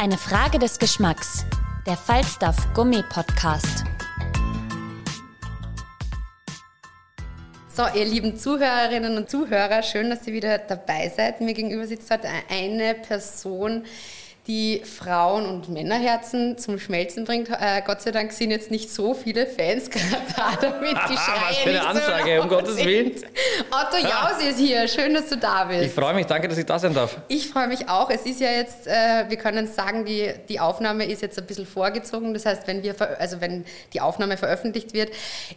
Eine 0.00 0.16
Frage 0.16 0.58
des 0.58 0.78
Geschmacks. 0.78 1.44
Der 1.86 1.94
Falstaff 1.94 2.56
Gummi 2.72 3.02
Podcast. 3.10 3.84
So, 7.68 7.82
ihr 7.94 8.06
lieben 8.06 8.34
Zuhörerinnen 8.34 9.18
und 9.18 9.28
Zuhörer, 9.28 9.82
schön, 9.82 10.08
dass 10.08 10.26
ihr 10.26 10.32
wieder 10.32 10.56
dabei 10.56 11.12
seid. 11.14 11.42
Mir 11.42 11.52
gegenüber 11.52 11.86
sitzt 11.86 12.10
heute 12.10 12.28
eine 12.48 12.94
Person, 12.94 13.84
die 14.50 14.82
Frauen- 14.84 15.46
und 15.46 15.68
Männerherzen 15.68 16.58
zum 16.58 16.80
Schmelzen 16.80 17.24
bringt. 17.24 17.48
Äh, 17.50 17.82
Gott 17.86 18.02
sei 18.02 18.10
Dank 18.10 18.32
sind 18.32 18.50
jetzt 18.50 18.68
nicht 18.72 18.90
so 18.92 19.14
viele 19.14 19.46
Fans 19.46 19.88
gerade 19.90 20.16
da, 20.36 20.56
damit 20.60 20.90
die 21.08 21.16
Schreie 21.16 21.40
Was 21.50 21.56
für 21.58 21.68
eine 21.70 21.86
Ansage, 21.86 22.36
so 22.38 22.42
um 22.42 22.48
Gottes. 22.48 22.76
Willen. 22.84 23.12
Otto 23.70 23.96
Jaus 24.04 24.42
ist 24.42 24.58
hier, 24.58 24.88
schön, 24.88 25.14
dass 25.14 25.28
du 25.28 25.36
da 25.36 25.66
bist. 25.66 25.84
Ich 25.84 25.92
freue 25.92 26.14
mich, 26.14 26.26
danke, 26.26 26.48
dass 26.48 26.58
ich 26.58 26.66
da 26.66 26.80
sein 26.80 26.92
darf. 26.94 27.16
Ich 27.28 27.48
freue 27.48 27.68
mich 27.68 27.88
auch. 27.88 28.10
Es 28.10 28.22
ist 28.22 28.40
ja 28.40 28.50
jetzt, 28.50 28.88
äh, 28.88 29.26
wir 29.28 29.36
können 29.36 29.68
sagen, 29.68 30.04
die, 30.04 30.32
die 30.48 30.58
Aufnahme 30.58 31.04
ist 31.04 31.22
jetzt 31.22 31.38
ein 31.38 31.46
bisschen 31.46 31.66
vorgezogen. 31.66 32.34
Das 32.34 32.44
heißt, 32.44 32.66
wenn, 32.66 32.82
wir, 32.82 32.96
also 33.20 33.40
wenn 33.40 33.64
die 33.92 34.00
Aufnahme 34.00 34.36
veröffentlicht 34.36 34.94
wird, 34.94 35.10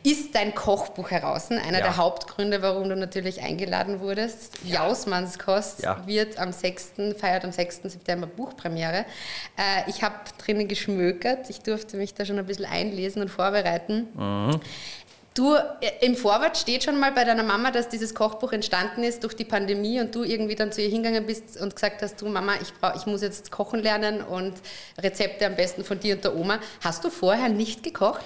ist 0.04 0.36
dein 0.36 0.54
Kochbuch 0.54 1.10
heraus. 1.10 1.50
Einer 1.50 1.80
Ja. 1.80 1.84
der 1.86 1.98
Hauptgründe, 1.98 2.62
warum 2.62 2.90
du 2.90 2.96
natürlich 2.96 3.42
eingeladen 3.42 4.02
wurdest. 4.02 4.52
Jausmannskost 4.64 5.82
Ja. 5.82 6.06
wird 6.06 6.38
am 6.38 6.52
6., 6.52 7.16
feiert 7.20 7.44
am 7.44 7.52
6. 7.52 7.82
September 7.86 8.28
Buchpremiere. 8.28 8.83
Äh, 8.92 9.90
ich 9.90 10.04
habe 10.04 10.16
drinnen 10.44 10.68
geschmökert. 10.68 11.50
Ich 11.50 11.60
durfte 11.60 11.98
mich 11.98 12.14
da 12.14 12.26
schon 12.26 12.40
ein 12.40 12.46
bisschen 12.46 12.66
einlesen 12.66 13.22
und 13.22 13.30
vorbereiten. 13.30 14.08
Du, 15.34 15.56
äh, 15.56 16.06
im 16.06 16.16
Vorwort 16.16 16.58
steht 16.58 16.84
schon 16.84 17.00
mal 17.00 17.12
bei 17.12 17.24
deiner 17.24 17.44
Mama, 17.44 17.72
dass 17.72 17.90
dieses 17.90 18.14
Kochbuch 18.14 18.54
entstanden 18.54 19.04
ist 19.04 19.24
durch 19.24 19.36
die 19.36 19.46
Pandemie 19.46 20.00
und 20.00 20.14
du 20.14 20.24
irgendwie 20.24 20.54
dann 20.56 20.72
zu 20.72 20.82
ihr 20.82 20.90
hingegangen 20.90 21.26
bist 21.26 21.60
und 21.60 21.74
gesagt 21.74 22.04
hast, 22.04 22.22
du 22.22 22.28
Mama, 22.28 22.54
ich, 22.62 22.72
brauch, 22.80 22.96
ich 22.96 23.08
muss 23.08 23.24
jetzt 23.24 23.50
kochen 23.50 23.82
lernen 23.82 24.22
und 24.22 24.54
Rezepte 25.00 25.48
am 25.48 25.56
besten 25.56 25.84
von 25.84 26.00
dir 26.00 26.16
und 26.16 26.24
der 26.24 26.36
Oma. 26.36 26.60
Hast 26.82 27.04
du 27.04 27.10
vorher 27.10 27.50
nicht 27.50 27.82
gekocht? 27.82 28.22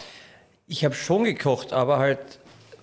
Ich 0.68 0.84
habe 0.84 0.96
schon 0.96 1.24
gekocht, 1.24 1.72
aber 1.72 1.98
halt 1.98 2.20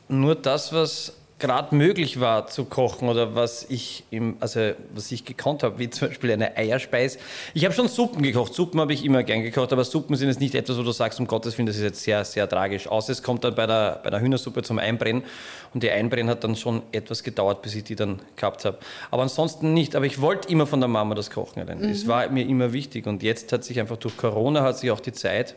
nur 0.08 0.34
das, 0.34 0.72
was 0.72 1.12
gerade 1.44 1.74
möglich 1.74 2.20
war 2.20 2.46
zu 2.46 2.64
kochen 2.64 3.06
oder 3.06 3.34
was 3.34 3.66
ich 3.68 4.04
im, 4.10 4.38
also 4.40 4.72
was 4.94 5.12
ich 5.12 5.26
gekonnt 5.26 5.62
habe, 5.62 5.78
wie 5.78 5.90
zum 5.90 6.08
Beispiel 6.08 6.32
eine 6.32 6.56
Eierspeis. 6.56 7.18
Ich 7.52 7.66
habe 7.66 7.74
schon 7.74 7.88
Suppen 7.88 8.22
gekocht. 8.22 8.54
Suppen 8.54 8.80
habe 8.80 8.94
ich 8.94 9.04
immer 9.04 9.22
gern 9.24 9.42
gekocht, 9.42 9.70
aber 9.74 9.84
Suppen 9.84 10.16
sind 10.16 10.28
jetzt 10.28 10.40
nicht 10.40 10.54
etwas, 10.54 10.78
wo 10.78 10.82
du 10.82 10.92
sagst, 10.92 11.20
um 11.20 11.26
Gottes 11.26 11.58
Willen, 11.58 11.66
das 11.66 11.76
ist 11.76 11.82
jetzt 11.82 12.02
sehr, 12.02 12.24
sehr 12.24 12.48
tragisch. 12.48 12.86
Außer 12.86 13.12
es 13.12 13.22
kommt 13.22 13.44
dann 13.44 13.54
bei 13.54 13.66
der, 13.66 14.00
bei 14.02 14.08
der 14.08 14.20
Hühnersuppe 14.20 14.62
zum 14.62 14.78
Einbrennen 14.78 15.22
und 15.74 15.82
die 15.82 15.90
Einbrennen 15.90 16.30
hat 16.30 16.44
dann 16.44 16.56
schon 16.56 16.82
etwas 16.92 17.22
gedauert, 17.22 17.60
bis 17.60 17.74
ich 17.74 17.84
die 17.84 17.94
dann 17.94 18.20
gehabt 18.36 18.64
habe. 18.64 18.78
Aber 19.10 19.22
ansonsten 19.22 19.74
nicht. 19.74 19.94
Aber 19.96 20.06
ich 20.06 20.22
wollte 20.22 20.48
immer 20.48 20.66
von 20.66 20.80
der 20.80 20.88
Mama 20.88 21.14
das 21.14 21.30
Kochen 21.30 21.62
lernen. 21.62 21.84
Es 21.90 22.08
war 22.08 22.26
mir 22.30 22.46
immer 22.46 22.72
wichtig 22.72 23.06
und 23.06 23.22
jetzt 23.22 23.52
hat 23.52 23.64
sich 23.64 23.78
einfach 23.78 23.98
durch 23.98 24.16
Corona 24.16 24.62
hat 24.62 24.78
sich 24.78 24.90
auch 24.90 25.00
die 25.00 25.12
Zeit 25.12 25.54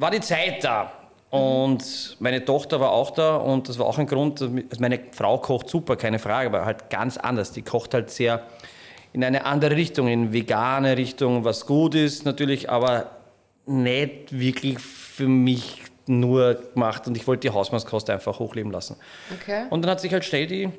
war 0.00 0.10
die 0.10 0.20
Zeit 0.20 0.64
da. 0.64 0.92
Und 1.30 2.16
meine 2.18 2.44
Tochter 2.44 2.80
war 2.80 2.90
auch 2.90 3.12
da 3.12 3.36
und 3.36 3.68
das 3.68 3.78
war 3.78 3.86
auch 3.86 3.98
ein 3.98 4.06
Grund. 4.06 4.42
Also 4.42 4.52
meine 4.80 4.98
Frau 5.12 5.38
kocht 5.38 5.68
super, 5.68 5.96
keine 5.96 6.18
Frage, 6.18 6.48
aber 6.48 6.64
halt 6.64 6.90
ganz 6.90 7.16
anders. 7.16 7.52
Die 7.52 7.62
kocht 7.62 7.94
halt 7.94 8.10
sehr 8.10 8.42
in 9.12 9.22
eine 9.22 9.44
andere 9.44 9.76
Richtung, 9.76 10.08
in 10.08 10.32
vegane 10.32 10.96
Richtung, 10.96 11.44
was 11.44 11.66
gut 11.66 11.94
ist 11.94 12.24
natürlich, 12.24 12.68
aber 12.68 13.10
nicht 13.66 14.38
wirklich 14.38 14.78
für 14.80 15.28
mich 15.28 15.82
nur 16.06 16.54
gemacht 16.54 17.06
und 17.06 17.16
ich 17.16 17.26
wollte 17.26 17.48
die 17.48 17.54
Hausmannskost 17.54 18.10
einfach 18.10 18.38
hochleben 18.40 18.72
lassen. 18.72 18.96
Okay. 19.40 19.66
Und 19.70 19.82
dann 19.82 19.92
hat 19.92 20.00
sich 20.00 20.12
halt 20.12 20.24
schnell 20.24 20.46
die, 20.46 20.70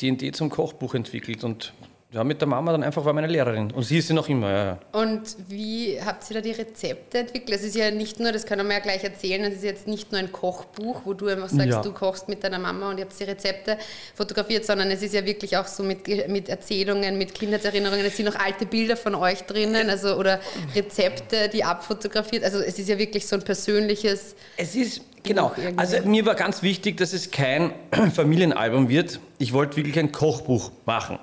die 0.00 0.08
Idee 0.08 0.32
zum 0.32 0.50
Kochbuch 0.50 0.94
entwickelt 0.94 1.42
und 1.42 1.72
ja, 2.10 2.24
mit 2.24 2.40
der 2.40 2.48
Mama 2.48 2.72
dann 2.72 2.82
einfach 2.82 3.04
war 3.04 3.12
meine 3.12 3.26
Lehrerin 3.26 3.70
und 3.70 3.82
sie 3.82 3.98
ist 3.98 4.08
sie 4.08 4.14
noch 4.14 4.28
immer. 4.30 4.50
Ja, 4.50 4.64
ja. 4.64 4.78
Und 4.92 5.36
wie 5.48 6.00
habt 6.02 6.28
ihr 6.30 6.34
da 6.36 6.40
die 6.40 6.52
Rezepte 6.52 7.18
entwickelt? 7.18 7.58
Es 7.58 7.62
ist 7.62 7.76
ja 7.76 7.90
nicht 7.90 8.18
nur, 8.18 8.32
das 8.32 8.46
können 8.46 8.66
wir 8.66 8.74
ja 8.76 8.80
gleich 8.80 9.04
erzählen, 9.04 9.44
es 9.44 9.56
ist 9.56 9.64
jetzt 9.64 9.86
nicht 9.86 10.10
nur 10.10 10.18
ein 10.20 10.32
Kochbuch, 10.32 11.02
wo 11.04 11.12
du 11.12 11.26
einfach 11.28 11.50
sagst, 11.50 11.68
Ja. 11.68 11.82
du 11.82 11.92
kochst 11.92 12.26
mit 12.30 12.42
deiner 12.42 12.58
Mama 12.58 12.88
und 12.90 12.98
ihr 12.98 13.04
habt 13.04 13.18
die 13.20 13.24
Rezepte 13.24 13.76
fotografiert, 14.14 14.64
sondern 14.64 14.90
es 14.90 15.02
ist 15.02 15.12
ja 15.12 15.24
wirklich 15.26 15.58
auch 15.58 15.66
so 15.66 15.82
mit, 15.82 16.08
mit 16.28 16.48
Erzählungen, 16.48 17.18
mit 17.18 17.34
Kindheitserinnerungen. 17.34 18.06
Es 18.06 18.16
sind 18.16 18.24
noch 18.24 18.36
alte 18.36 18.64
Bilder 18.64 18.96
von 18.96 19.14
euch 19.14 19.42
drinnen, 19.42 19.90
also 19.90 20.14
oder 20.16 20.40
Rezepte, 20.74 21.50
die 21.50 21.62
abfotografiert. 21.62 22.42
Also 22.42 22.58
es 22.60 22.78
ist 22.78 22.88
ja 22.88 22.98
wirklich 22.98 23.26
so 23.26 23.36
ein 23.36 23.42
persönliches. 23.42 24.34
Es 24.56 24.74
ist, 24.74 25.02
genau. 25.24 25.52
Also 25.76 26.00
mir 26.06 26.24
war 26.24 26.34
ganz 26.36 26.62
wichtig, 26.62 26.96
dass 26.96 27.12
es 27.12 27.30
kein 27.30 27.72
Familienalbum 28.14 28.88
wird. 28.88 29.20
Ich 29.38 29.52
wollte 29.52 29.76
wirklich 29.76 29.98
ein 29.98 30.10
Kochbuch 30.10 30.70
machen. 30.86 31.18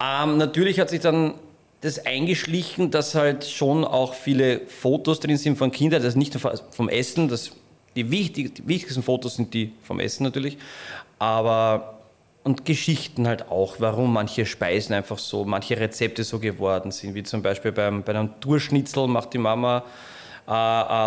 Ähm, 0.00 0.38
natürlich 0.38 0.80
hat 0.80 0.90
sich 0.90 1.00
dann 1.00 1.34
das 1.80 2.04
eingeschlichen, 2.06 2.90
dass 2.90 3.14
halt 3.14 3.44
schon 3.44 3.84
auch 3.84 4.14
viele 4.14 4.60
Fotos 4.66 5.20
drin 5.20 5.36
sind 5.36 5.58
von 5.58 5.70
Kindern, 5.70 6.02
ist 6.02 6.16
nicht 6.16 6.32
nur 6.34 6.56
vom 6.70 6.88
Essen, 6.88 7.28
das, 7.28 7.52
die, 7.94 8.10
wichtig, 8.10 8.54
die 8.54 8.66
wichtigsten 8.66 9.02
Fotos 9.02 9.36
sind 9.36 9.52
die 9.52 9.72
vom 9.82 10.00
Essen 10.00 10.24
natürlich, 10.24 10.56
aber 11.18 11.98
und 12.42 12.66
Geschichten 12.66 13.26
halt 13.26 13.48
auch, 13.50 13.76
warum 13.78 14.12
manche 14.12 14.44
Speisen 14.44 14.94
einfach 14.94 15.18
so, 15.18 15.44
manche 15.44 15.78
Rezepte 15.80 16.24
so 16.24 16.38
geworden 16.38 16.90
sind, 16.90 17.14
wie 17.14 17.22
zum 17.22 17.42
Beispiel 17.42 17.72
beim, 17.72 18.02
bei 18.02 18.14
einem 18.14 18.30
Durschnitzel 18.40 19.06
macht 19.08 19.32
die 19.32 19.38
Mama 19.38 19.82
äh, 20.46 20.52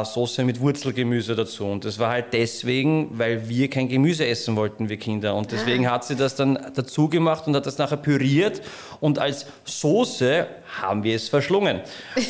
äh, 0.02 0.04
Soße 0.04 0.44
mit 0.44 0.60
Wurzelgemüse 0.60 1.36
dazu. 1.36 1.66
Und 1.66 1.86
das 1.86 2.00
war 2.00 2.10
halt 2.10 2.34
deswegen, 2.34 3.20
weil 3.20 3.48
wir 3.48 3.70
kein 3.70 3.88
Gemüse 3.88 4.26
essen 4.26 4.56
wollten, 4.56 4.90
wir 4.90 4.98
Kinder. 4.98 5.36
Und 5.36 5.52
deswegen 5.52 5.92
hat 5.92 6.06
sie 6.06 6.16
das 6.16 6.36
dann 6.36 6.58
dazu 6.74 7.08
gemacht 7.08 7.46
und 7.46 7.56
hat 7.56 7.68
das 7.68 7.78
nachher 7.78 7.98
püriert. 7.98 8.64
Und 9.00 9.20
als 9.20 9.46
Soße 9.64 10.48
haben 10.82 11.04
wir 11.04 11.16
es 11.16 11.30
verschlungen. 11.30 11.82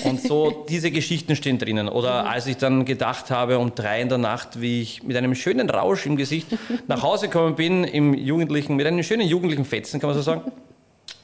Und 0.03 0.22
so 0.22 0.66
diese 0.69 0.91
Geschichten 0.91 1.38
stehen 1.38 1.59
drinnen. 1.59 1.88
Oder 1.88 2.29
als 2.29 2.45
ich 2.45 2.57
dann 2.57 2.84
gedacht 2.84 3.31
habe, 3.31 3.57
um 3.57 3.74
drei 3.74 4.01
in 4.01 4.09
der 4.09 4.18
Nacht, 4.18 4.59
wie 4.59 4.81
ich 4.81 5.03
mit 5.03 5.16
einem 5.16 5.34
schönen 5.34 5.69
Rausch 5.69 6.06
im 6.06 6.18
Gesicht 6.18 6.47
nach 6.88 7.03
Hause 7.03 7.29
gekommen 7.29 7.56
bin, 7.56 7.85
im 7.85 8.13
Jugendlichen, 8.16 8.75
mit 8.75 8.85
einem 8.85 9.01
schönen 9.03 9.25
jugendlichen 9.25 9.63
Fetzen, 9.63 10.01
kann 10.01 10.09
man 10.09 10.18
so 10.18 10.24
sagen. 10.24 10.41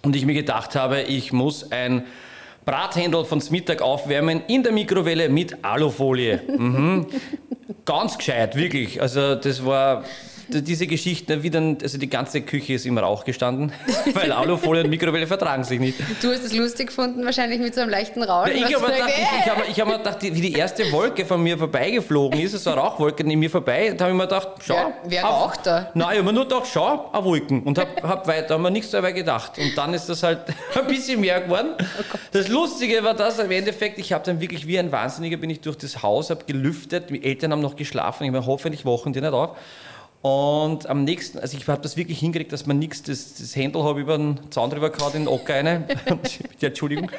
Und 0.01 0.15
ich 0.15 0.25
mir 0.25 0.33
gedacht 0.33 0.75
habe, 0.75 1.01
ich 1.01 1.33
muss 1.33 1.73
ein 1.73 2.03
Brathändel 2.66 3.25
von 3.25 3.41
Mittag 3.50 3.81
aufwärmen 3.81 4.44
in 4.47 4.63
der 4.63 4.72
Mikrowelle 4.72 5.29
mit 5.29 5.63
Alufolie. 5.63 6.41
Mhm. 6.47 7.07
Ganz 7.85 8.18
gescheit, 8.18 8.56
wirklich. 8.56 9.01
Also 9.01 9.35
das 9.35 9.66
war 9.66 10.03
diese 10.50 10.88
Geschichte, 10.88 11.44
wie 11.44 11.50
dann, 11.50 11.78
also 11.81 11.98
die 11.98 12.09
ganze 12.09 12.42
Küche 12.42 12.74
ist 12.74 12.86
im 12.86 12.98
Rauch 12.98 13.24
gestanden, 13.26 13.72
weil 14.14 14.31
Alufolie 14.31 14.84
und 14.84 14.90
Mikrowelle 14.90 15.28
vertragen 15.28 15.64
sich 15.64 15.80
nicht. 15.80 16.00
Du 16.22 16.30
hast 16.31 16.44
es 16.44 16.54
lustig 16.54 16.88
gefunden, 16.88 17.26
wahrscheinlich 17.26 17.59
mit 17.59 17.74
so 17.76 17.81
einem 17.81 17.90
leichten 17.90 18.22
Rauschen. 18.24 18.56
Ich 18.56 18.64
was 18.64 18.74
habe 18.76 18.88
mir 18.88 18.94
gedacht, 18.94 19.09
ich, 19.18 19.40
ich 19.46 19.50
hab, 19.52 19.70
ich 19.70 19.80
hab 19.81 19.88
mir 19.88 19.98
gedacht, 19.98 20.18
wie 20.22 20.42
die 20.42 20.54
erste 20.54 20.92
Wolke 20.92 21.26
von 21.26 21.42
mir 21.44 21.58
vorbeigeflogen 21.58 22.40
ist, 22.40 22.52
so 22.64 22.70
eine 22.72 22.81
Rauchwolke 22.81 23.24
neben 23.24 23.40
mir 23.40 23.50
vorbei, 23.50 23.94
da 23.98 24.06
habe 24.06 24.14
ich 24.14 24.18
mir 24.18 24.24
gedacht, 24.28 24.48
schau. 24.66 24.74
Wer- 24.76 24.94
wer 25.06 25.30
auf- 25.30 25.42
raucht 25.45 25.66
da? 25.66 25.92
Nein, 25.94 26.10
ich 26.12 26.18
habe 26.19 26.24
mir 26.24 26.34
nur 26.34 26.44
gedacht, 26.48 26.68
schau, 26.72 27.10
eine 27.12 27.24
Wolken. 27.25 27.63
Und 27.63 27.78
habe 27.78 27.89
hab 28.04 28.28
weiter, 28.28 28.54
habe 28.56 28.63
mir 28.63 28.72
nichts 28.72 28.92
dabei 28.92 29.12
gedacht. 29.12 29.57
Und 29.57 29.78
dann 29.78 29.94
ist 29.94 30.07
das 30.10 30.24
halt 30.24 30.39
ein 30.75 30.88
bisschen 30.88 31.19
mehr 31.22 31.42
geworden. 31.42 31.69
Das 32.31 32.48
Lustige 32.48 33.04
war 33.04 33.13
das, 33.13 33.39
im 33.39 33.51
Endeffekt, 33.51 33.98
ich 34.00 34.13
habe 34.13 34.24
dann 34.25 34.39
wirklich 34.42 34.68
wie 34.68 34.78
ein 34.80 34.92
Wahnsinniger 34.92 35.38
bin 35.38 35.50
ich 35.50 35.62
durch 35.62 35.78
das 35.78 36.01
Haus, 36.04 36.30
habe 36.30 36.44
gelüftet, 36.46 37.10
die 37.10 37.24
Eltern 37.24 37.51
haben 37.51 37.62
noch 37.62 37.75
geschlafen, 37.75 38.24
ich 38.25 38.31
meine, 38.31 38.46
hoffentlich 38.46 38.86
wachen 38.86 39.13
die 39.13 39.22
nicht 39.22 39.34
auf. 39.34 39.51
Und 40.24 40.90
am 40.90 41.04
nächsten, 41.04 41.38
also 41.38 41.58
ich 41.58 41.68
habe 41.68 41.81
das 41.81 41.98
wirklich 41.98 42.20
hingekriegt, 42.20 42.54
dass 42.54 42.66
man 42.66 42.80
nichts, 42.80 43.04
das, 43.04 43.36
das 43.36 43.58
Händel 43.58 43.84
habe 43.84 44.00
über 44.00 44.18
den 44.18 44.40
Zaun 44.52 44.70
drüber 44.70 44.90
gehauen, 44.90 45.12
in 45.16 45.24
den 45.24 45.28
Ocker 45.28 45.54
rein. 45.54 45.86
Bitte 46.50 46.68
Entschuldigung. 46.68 47.12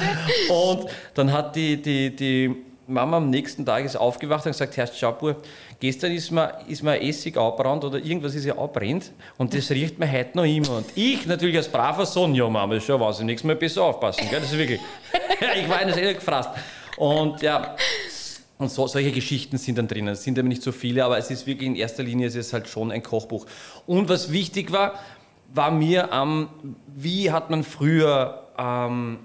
Und 0.48 0.86
dann 1.14 1.32
hat 1.32 1.56
die, 1.56 1.82
die, 1.82 2.14
die 2.14 2.54
Mama 2.86 3.16
am 3.16 3.30
nächsten 3.30 3.66
Tag 3.66 3.84
ist 3.84 3.96
aufgewacht 3.96 4.46
und 4.46 4.52
gesagt, 4.52 4.76
Herr 4.76 4.86
Schapur, 4.86 5.36
gestern 5.80 6.12
ist 6.12 6.30
mir, 6.30 6.52
ist 6.68 6.82
mir 6.82 7.00
Essig 7.00 7.36
abbrannt 7.36 7.84
oder 7.84 7.98
irgendwas 7.98 8.34
ist 8.34 8.44
ja 8.44 8.56
abbrennt 8.56 9.12
und 9.38 9.54
das 9.54 9.70
riecht 9.70 9.98
mir 9.98 10.10
heute 10.10 10.36
noch 10.36 10.44
immer. 10.44 10.78
Und 10.78 10.86
ich 10.94 11.26
natürlich 11.26 11.56
als 11.56 11.68
braver 11.68 12.06
Sohn, 12.06 12.34
ja 12.34 12.48
Mama, 12.48 12.74
das 12.74 12.82
ist 12.82 12.86
schon 12.86 13.00
was, 13.00 13.20
im 13.20 13.26
nächsten 13.26 13.46
Mal 13.48 13.56
besser 13.56 13.82
aufpassen, 13.84 14.28
gell? 14.28 14.40
das 14.40 14.52
ist 14.52 14.58
wirklich, 14.58 14.80
ich 15.60 15.68
war 15.68 15.78
eines 15.78 15.96
eh 15.96 16.12
gefrasst. 16.12 16.50
Und 16.96 17.40
ja, 17.42 17.76
Und 18.62 18.70
so, 18.70 18.86
solche 18.86 19.10
Geschichten 19.10 19.58
sind 19.58 19.76
dann 19.76 19.88
drinnen. 19.88 20.12
Es 20.12 20.22
sind 20.22 20.38
aber 20.38 20.46
nicht 20.46 20.62
so 20.62 20.70
viele, 20.70 21.04
aber 21.04 21.18
es 21.18 21.32
ist 21.32 21.48
wirklich 21.48 21.66
in 21.66 21.74
erster 21.74 22.04
Linie 22.04 22.28
es 22.28 22.36
ist 22.36 22.52
halt 22.52 22.68
schon 22.68 22.92
ein 22.92 23.02
Kochbuch. 23.02 23.44
Und 23.88 24.08
was 24.08 24.30
wichtig 24.30 24.70
war, 24.70 25.00
war 25.52 25.72
mir, 25.72 26.10
ähm, 26.12 26.48
wie 26.86 27.32
hat 27.32 27.50
man 27.50 27.64
früher 27.64 28.46
ähm, 28.56 29.18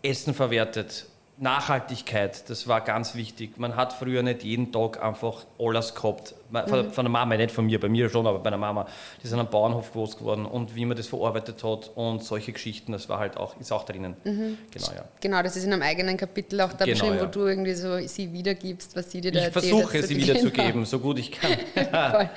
Essen 0.00 0.32
verwertet? 0.32 1.06
Nachhaltigkeit, 1.42 2.48
das 2.48 2.68
war 2.68 2.82
ganz 2.82 3.16
wichtig. 3.16 3.58
Man 3.58 3.74
hat 3.74 3.92
früher 3.92 4.22
nicht 4.22 4.44
jeden 4.44 4.70
Tag 4.70 5.02
einfach 5.02 5.44
alles 5.58 5.92
gehabt. 5.92 6.36
Von, 6.68 6.86
mhm. 6.86 6.90
von 6.92 7.04
der 7.04 7.10
Mama, 7.10 7.36
nicht 7.36 7.50
von 7.50 7.66
mir, 7.66 7.80
bei 7.80 7.88
mir 7.88 8.08
schon, 8.10 8.26
aber 8.26 8.38
bei 8.38 8.50
der 8.50 8.58
Mama. 8.58 8.86
Die 9.22 9.26
sind 9.26 9.40
am 9.40 9.48
Bauernhof 9.48 9.90
groß 9.90 10.18
geworden 10.18 10.46
und 10.46 10.76
wie 10.76 10.84
man 10.84 10.96
das 10.96 11.08
verarbeitet 11.08 11.64
hat 11.64 11.90
und 11.96 12.22
solche 12.22 12.52
Geschichten, 12.52 12.92
das 12.92 13.08
war 13.08 13.18
halt 13.18 13.36
auch, 13.38 13.58
ist 13.58 13.72
auch 13.72 13.84
drinnen. 13.84 14.14
Mhm. 14.22 14.58
Genau, 14.70 14.86
ja. 14.94 15.04
Genau, 15.20 15.42
das 15.42 15.56
ist 15.56 15.64
in 15.64 15.72
einem 15.72 15.82
eigenen 15.82 16.16
Kapitel 16.16 16.60
auch 16.60 16.74
da 16.74 16.84
genau, 16.84 16.98
beschrieben, 16.98 17.16
ja. 17.16 17.22
wo 17.22 17.26
du 17.26 17.46
irgendwie 17.46 17.74
so 17.74 17.98
sie 18.06 18.32
wiedergibst, 18.32 18.94
was 18.94 19.10
sie 19.10 19.20
dir 19.20 19.32
da 19.32 19.40
ich 19.40 19.44
erzählt 19.46 19.64
Ich 19.64 19.70
versuche 19.70 20.02
sie 20.02 20.16
wiederzugeben, 20.16 20.72
genau. 20.72 20.84
so 20.84 20.98
gut 21.00 21.18
ich 21.18 21.32
kann. 21.40 22.28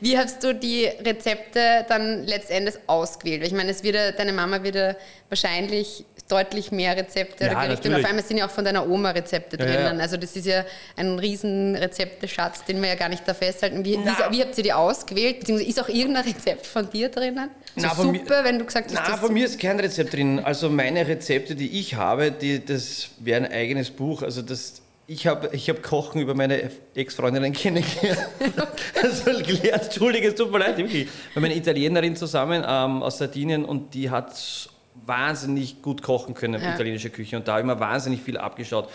wie 0.00 0.18
hast 0.18 0.44
du 0.44 0.52
die 0.52 0.84
Rezepte 0.84 1.86
dann 1.88 2.24
letztendlich 2.26 2.74
ausgewählt? 2.88 3.46
Ich 3.46 3.52
meine, 3.52 3.70
es 3.70 3.82
wird, 3.82 4.18
deine 4.18 4.32
Mama 4.32 4.62
wird 4.62 4.96
wahrscheinlich 5.30 6.04
deutlich 6.30 6.70
mehr 6.72 6.96
Rezepte 6.96 7.44
ja, 7.44 7.52
oder 7.52 7.66
Gerichte. 7.66 7.88
Und 7.88 7.96
auf 7.96 8.04
einmal 8.04 8.24
sind 8.24 8.38
ja 8.38 8.46
auch 8.46 8.50
von 8.50 8.64
deiner 8.64 8.88
Oma 8.88 9.10
Rezepte 9.10 9.56
ja, 9.58 9.64
drinnen. 9.64 9.98
Ja. 9.98 10.02
Also 10.02 10.16
das 10.16 10.36
ist 10.36 10.46
ja 10.46 10.64
ein 10.96 11.18
riesen 11.18 11.74
Rezepteschatz, 11.76 12.64
den 12.64 12.80
wir 12.80 12.88
ja 12.88 12.94
gar 12.94 13.08
nicht 13.08 13.26
da 13.26 13.34
festhalten. 13.34 13.84
Wie, 13.84 13.98
wie, 13.98 14.30
wie, 14.30 14.42
habt 14.42 14.56
ihr 14.56 14.64
die 14.64 14.72
ausgewählt? 14.72 15.40
Beziehungsweise 15.40 15.70
ist 15.70 15.80
auch 15.80 15.88
irgendein 15.88 16.24
Rezept 16.24 16.66
von 16.66 16.88
dir 16.90 17.08
drinnen? 17.08 17.50
So 17.76 17.86
na, 17.86 17.94
Suppe, 17.94 18.12
mir, 18.12 18.44
wenn 18.44 18.58
du 18.58 18.64
gesagt 18.64 18.92
hast... 18.94 19.08
Nein, 19.08 19.18
von 19.18 19.32
mir 19.32 19.46
ist 19.46 19.60
kein 19.60 19.80
Rezept 19.80 20.12
drin. 20.12 20.40
Also 20.40 20.70
meine 20.70 21.06
Rezepte, 21.06 21.54
die 21.54 21.78
ich 21.80 21.94
habe, 21.94 22.30
die, 22.30 22.64
das 22.64 23.08
wäre 23.18 23.44
ein 23.44 23.52
eigenes 23.52 23.90
Buch. 23.90 24.22
Also 24.22 24.42
das... 24.42 24.82
Ich 25.06 25.26
habe 25.26 25.50
ich 25.52 25.68
hab 25.68 25.82
Kochen 25.82 26.20
über 26.20 26.36
meine 26.36 26.70
Ex-Freundinnen 26.94 27.52
kennengelernt. 27.52 28.28
also 29.02 29.24
gelernt, 29.42 29.82
Entschuldige, 29.86 30.28
es 30.28 30.36
tut 30.36 30.52
mir 30.52 30.58
leid, 30.58 30.76
wirklich. 30.78 31.06
Wir 31.06 31.34
haben 31.34 31.44
eine 31.46 31.56
Italienerin 31.56 32.14
zusammen 32.14 32.64
ähm, 32.64 33.02
aus 33.02 33.18
Sardinien 33.18 33.64
und 33.64 33.92
die 33.92 34.08
hat 34.08 34.69
wahnsinnig 35.06 35.82
gut 35.82 36.02
kochen 36.02 36.34
können, 36.34 36.60
ja. 36.60 36.74
italienische 36.74 37.10
Küche. 37.10 37.36
Und 37.36 37.48
da 37.48 37.52
habe 37.52 37.62
ich 37.62 37.66
mir 37.66 37.80
wahnsinnig 37.80 38.20
viel 38.22 38.36
abgeschaut, 38.38 38.88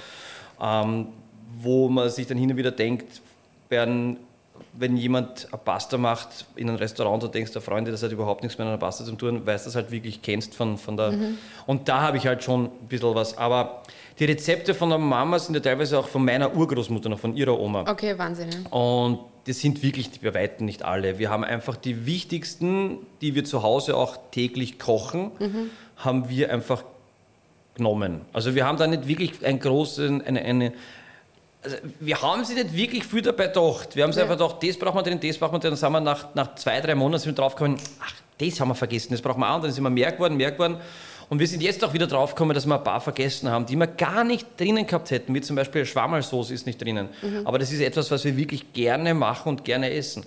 ähm, 0.62 1.08
wo 1.58 1.90
man 1.90 2.10
sich 2.10 2.28
dann 2.28 2.38
hin 2.38 2.52
und 2.52 2.58
wieder 2.58 2.72
denkt, 2.72 3.22
werden, 3.70 4.18
wenn 4.74 4.98
jemand 4.98 5.48
eine 5.52 5.62
Pasta 5.64 5.98
macht 5.98 6.46
in 6.56 6.70
einem 6.70 6.78
Restaurant, 6.78 7.24
da 7.24 7.28
denkst 7.28 7.52
du, 7.52 7.62
Freunde, 7.62 7.92
das 7.92 8.04
hat 8.04 8.12
überhaupt 8.12 8.44
nichts 8.44 8.58
mit 8.58 8.68
einer 8.68 8.78
Pasta 8.78 9.04
zu 9.04 9.14
tun, 9.14 9.42
weil 9.46 9.58
du 9.58 9.64
das 9.64 9.76
halt 9.76 9.92
wirklich 9.92 10.22
kennst 10.22 10.54
von, 10.54 10.78
von 10.78 10.98
der. 10.98 11.12
Mhm. 11.12 11.38
Und 11.66 11.88
da 11.90 12.02
habe 12.02 12.18
ich 12.18 12.28
halt 12.28 12.44
schon 12.44 12.66
ein 12.66 12.88
bisschen 12.88 13.16
was. 13.16 13.38
Aber 13.38 13.82
die 14.20 14.26
Rezepte 14.26 14.74
von 14.74 14.90
der 14.90 14.98
Mama 14.98 15.40
sind 15.40 15.56
ja 15.56 15.62
teilweise 15.62 16.00
auch 16.00 16.08
von 16.08 16.24
meiner 16.24 16.56
Urgroßmutter 16.56 17.10
noch, 17.10 17.20
von 17.20 17.36
ihrer 17.36 17.60
Oma. 17.60 17.86
Okay, 17.90 18.18
Wahnsinn. 18.18 18.50
Und 18.70 19.20
das 19.46 19.60
sind 19.60 19.84
wirklich 19.84 20.10
bei 20.22 20.34
Weitem 20.34 20.66
nicht 20.66 20.84
alle. 20.84 21.20
Wir 21.20 21.30
haben 21.30 21.44
einfach 21.44 21.76
die 21.76 22.06
wichtigsten, 22.06 23.00
die 23.22 23.36
wir 23.36 23.44
zu 23.46 23.62
Hause 23.64 23.96
auch 23.96 24.18
täglich 24.32 24.80
kochen. 24.80 25.32
Mhm 25.40 25.70
haben 25.98 26.30
wir 26.30 26.52
einfach 26.52 26.84
genommen. 27.76 28.22
Also 28.34 28.56
wir 28.56 28.66
haben 28.66 28.78
da 28.78 28.88
nicht 28.88 29.08
wirklich 29.08 29.46
einen 29.46 29.60
großen, 29.60 30.22
eine, 30.26 30.42
eine 30.42 30.74
also 31.64 31.78
wir 32.00 32.22
haben 32.22 32.46
sich 32.46 32.56
nicht 32.56 32.76
wirklich 32.76 33.04
viel 33.04 33.24
dabei 33.24 33.48
gedacht. 33.48 33.96
Wir 33.96 34.04
haben 34.04 34.12
ja. 34.12 34.22
einfach 34.22 34.38
gedacht, 34.38 34.58
das 34.62 34.78
brauchen 34.78 34.98
wir 34.98 35.04
drin, 35.04 35.20
das 35.22 35.38
brauchen 35.38 35.54
wir 35.54 35.60
drin. 35.60 35.72
Dann 35.72 35.78
sind 35.78 35.92
wir 35.92 36.00
nach, 36.00 36.34
nach 36.36 36.56
zwei, 36.56 36.80
drei 36.80 36.96
Monaten 36.96 37.24
sind 37.24 37.36
wir 37.36 37.42
draufgekommen, 37.42 37.80
ach, 38.02 38.14
das 38.38 38.60
haben 38.60 38.68
wir 38.68 38.76
vergessen, 38.76 39.12
das 39.12 39.22
brauchen 39.22 39.40
wir 39.40 39.50
auch. 39.50 39.56
Und 39.56 39.64
dann 39.64 39.72
sind 39.72 39.84
wir 39.84 39.90
mehr 39.90 40.12
geworden, 40.12 40.38
mehr 40.38 40.52
geworden. 40.52 40.78
Und 41.28 41.40
wir 41.40 41.48
sind 41.48 41.64
jetzt 41.64 41.84
auch 41.84 41.94
wieder 41.94 42.06
draufgekommen, 42.06 42.54
dass 42.54 42.68
wir 42.68 42.76
ein 42.76 42.84
paar 42.84 43.02
vergessen 43.02 43.50
haben, 43.50 43.66
die 43.66 43.76
wir 43.76 43.88
gar 43.88 44.24
nicht 44.24 44.60
drinnen 44.60 44.86
gehabt 44.86 45.10
hätten. 45.10 45.34
Wie 45.34 45.42
zum 45.42 45.56
Beispiel 45.56 45.86
Schwammerlsoße 45.86 46.54
ist 46.54 46.68
nicht 46.68 46.80
drinnen. 46.80 47.10
Mhm. 47.22 47.48
Aber 47.48 47.58
das 47.58 47.72
ist 47.72 47.80
etwas, 47.82 48.12
was 48.12 48.24
wir 48.26 48.38
wirklich 48.38 48.74
gerne 48.74 49.14
machen 49.16 49.50
und 49.50 49.66
gerne 49.66 49.92
essen. 49.92 50.26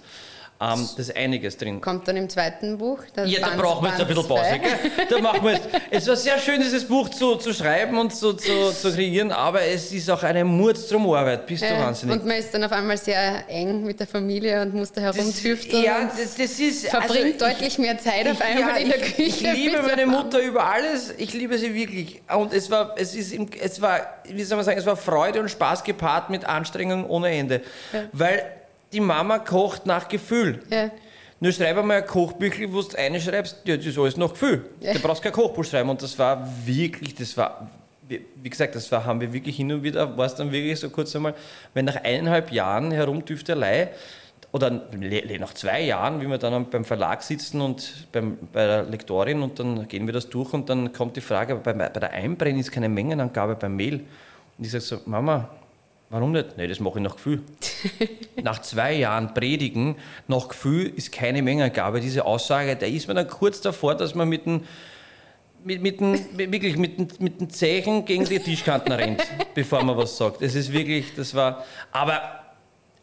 Ähm, 0.61 0.89
da 0.97 1.01
ist 1.01 1.17
einiges 1.17 1.57
drin. 1.57 1.81
Kommt 1.81 2.09
dann 2.09 2.17
im 2.17 2.29
zweiten 2.29 2.79
Buch? 2.79 2.99
Ja, 3.27 3.49
da 3.49 3.57
brauchen 3.57 3.85
wir 3.85 3.91
jetzt 3.91 4.01
ein 4.01 4.09
bisschen 4.09 4.27
Pause. 4.27 4.59
Gell? 4.61 5.07
Da 5.09 5.19
machen 5.21 5.45
wir 5.45 5.53
jetzt. 5.53 5.69
Es 5.89 6.09
war 6.09 6.17
sehr 6.17 6.37
schön, 6.41 6.61
dieses 6.61 6.85
Buch 6.85 7.09
zu, 7.11 7.37
zu 7.37 7.55
schreiben 7.55 7.97
und 7.97 8.13
zu, 8.13 8.33
zu, 8.33 8.73
zu 8.73 8.93
kreieren, 8.93 9.31
aber 9.31 9.63
es 9.63 9.93
ist 9.93 10.11
auch 10.11 10.21
eine 10.25 10.45
Mordstrom 10.45 11.09
Arbeit. 11.13 11.47
Bist 11.47 11.63
ja, 11.63 11.77
du 11.77 11.85
wahnsinnig. 11.85 12.17
Und 12.17 12.27
man 12.27 12.37
ist 12.39 12.53
dann 12.53 12.65
auf 12.65 12.73
einmal 12.73 12.99
sehr 12.99 13.49
eng 13.49 13.85
mit 13.85 14.01
der 14.01 14.09
Familie 14.09 14.61
und 14.63 14.75
muss 14.75 14.91
da 14.91 15.01
herumtüfteln. 15.01 15.85
Ja, 15.85 16.11
das, 16.11 16.35
das 16.35 16.59
ist. 16.59 16.89
Verbringt 16.89 17.41
also 17.41 17.55
deutlich 17.55 17.79
mehr 17.79 17.97
Zeit 17.97 18.29
auf 18.29 18.41
einmal 18.41 18.71
ja, 18.71 18.77
in 18.79 18.89
der 18.89 18.99
Küche. 18.99 19.23
Ich, 19.23 19.45
ich 19.45 19.55
liebe 19.55 19.81
meine 19.83 20.07
Mutter 20.07 20.41
über 20.41 20.67
alles. 20.67 21.15
Ich 21.19 21.35
liebe 21.35 21.57
sie 21.57 21.73
wirklich. 21.73 22.21
Und 22.35 22.53
es 22.53 22.69
war, 22.69 22.97
es 22.99 23.15
ist, 23.15 23.33
es 23.61 23.81
war, 23.81 24.01
wie 24.25 24.43
soll 24.43 24.57
man 24.57 24.65
sagen, 24.65 24.79
es 24.79 24.87
war 24.87 24.97
Freude 24.97 25.39
und 25.39 25.49
Spaß 25.49 25.85
gepaart 25.85 26.31
mit 26.31 26.45
Anstrengung 26.45 27.09
ohne 27.09 27.31
Ende. 27.31 27.63
Ja. 27.93 28.03
Weil 28.11 28.58
die 28.93 29.01
Mama 29.01 29.39
kocht 29.39 29.87
nach 29.87 30.09
Gefühl. 30.09 30.61
Ja. 30.71 30.91
Nur 31.41 31.53
schreib 31.53 31.77
einmal 31.77 31.99
ein 31.99 32.07
Kochbüchel, 32.07 32.73
wo 32.73 32.83
du 32.83 32.97
reinschreibst, 32.97 33.59
ja, 33.65 33.77
das 33.77 33.87
ist 33.87 33.99
alles 33.99 34.17
nach 34.17 34.31
Gefühl. 34.31 34.65
Ja. 34.81 34.95
Du 34.95 35.01
brauchst 35.01 35.23
kein 35.23 35.33
Kochbuch 35.33 35.65
schreiben. 35.65 35.89
Und 35.89 36.03
das 36.03 36.19
war 36.19 36.49
wirklich, 36.65 37.15
das 37.15 37.37
war, 37.37 37.71
wie 38.09 38.51
gesagt, 38.51 38.75
das 38.75 38.91
war, 38.91 39.05
haben 39.05 39.21
wir 39.21 39.33
wirklich 39.33 39.57
hin 39.57 39.71
und 39.73 39.83
wieder, 39.83 40.17
war 40.17 40.27
es 40.27 40.35
dann 40.35 40.51
wirklich 40.51 40.81
so 40.81 40.91
kurz 40.91 41.15
einmal, 41.15 41.35
wenn 41.75 41.85
nach 41.85 41.97
eineinhalb 41.97 42.51
Jahren 42.51 42.91
Herumtüftelei, 42.91 43.91
oder 44.51 44.71
nach 44.71 45.53
zwei 45.55 45.83
Jahren, 45.83 46.21
wie 46.21 46.27
wir 46.27 46.39
dann 46.39 46.71
beim 46.71 46.85
Verlag 46.85 47.23
sitzen 47.23 47.61
und 47.61 48.09
beim, 48.13 48.39
bei 48.53 48.67
der 48.67 48.83
Lektorin 48.85 49.43
und 49.43 49.59
dann 49.59 49.87
gehen 49.89 50.07
wir 50.07 50.15
das 50.15 50.31
durch 50.31 50.53
und 50.55 50.71
dann 50.71 50.93
kommt 50.93 51.17
die 51.17 51.21
Frage, 51.21 51.57
bei, 51.57 51.75
bei 51.75 51.89
der 51.89 52.13
Einbrennen 52.13 52.59
ist 52.59 52.73
keine 52.73 52.89
Mengenangabe 52.89 53.57
beim 53.57 53.77
Mehl. 53.77 54.01
Und 54.57 54.65
ich 54.65 54.71
sage 54.71 54.85
so, 54.85 55.01
Mama, 55.05 55.51
Warum 56.11 56.33
nicht? 56.33 56.57
Nein, 56.57 56.69
das 56.69 56.81
mache 56.81 56.99
ich 56.99 57.03
nach 57.03 57.17
Gefühl. 57.17 57.43
nach 58.43 58.63
zwei 58.63 58.95
Jahren 58.95 59.35
Predigen, 59.35 59.97
nach 60.27 60.49
Gefühl 60.49 60.91
ist 60.97 61.13
keine 61.13 61.43
Mengengabe. 61.43 62.01
Diese 62.01 62.25
Aussage, 62.25 62.77
da 62.77 62.87
ist 62.87 63.09
man 63.09 63.17
dann 63.17 63.29
kurz 63.29 63.61
davor, 63.61 63.95
dass 63.95 64.15
man 64.15 64.29
mit 64.29 64.47
dem 64.47 64.63
mit, 65.65 65.83
mit, 65.83 66.01
den, 66.01 66.39
wirklich 66.39 66.77
mit, 66.77 66.99
den, 66.99 67.09
mit 67.19 67.41
den 67.41 67.51
Zeichen 67.51 68.05
gegen 68.05 68.25
die 68.25 68.39
Tischkanten 68.39 68.93
rennt, 68.93 69.23
bevor 69.55 69.83
man 69.83 69.97
was 69.97 70.17
sagt. 70.17 70.41
Das 70.41 70.55
ist 70.55 70.73
wirklich, 70.73 71.15
das 71.15 71.35
war, 71.35 71.65
aber... 71.93 72.23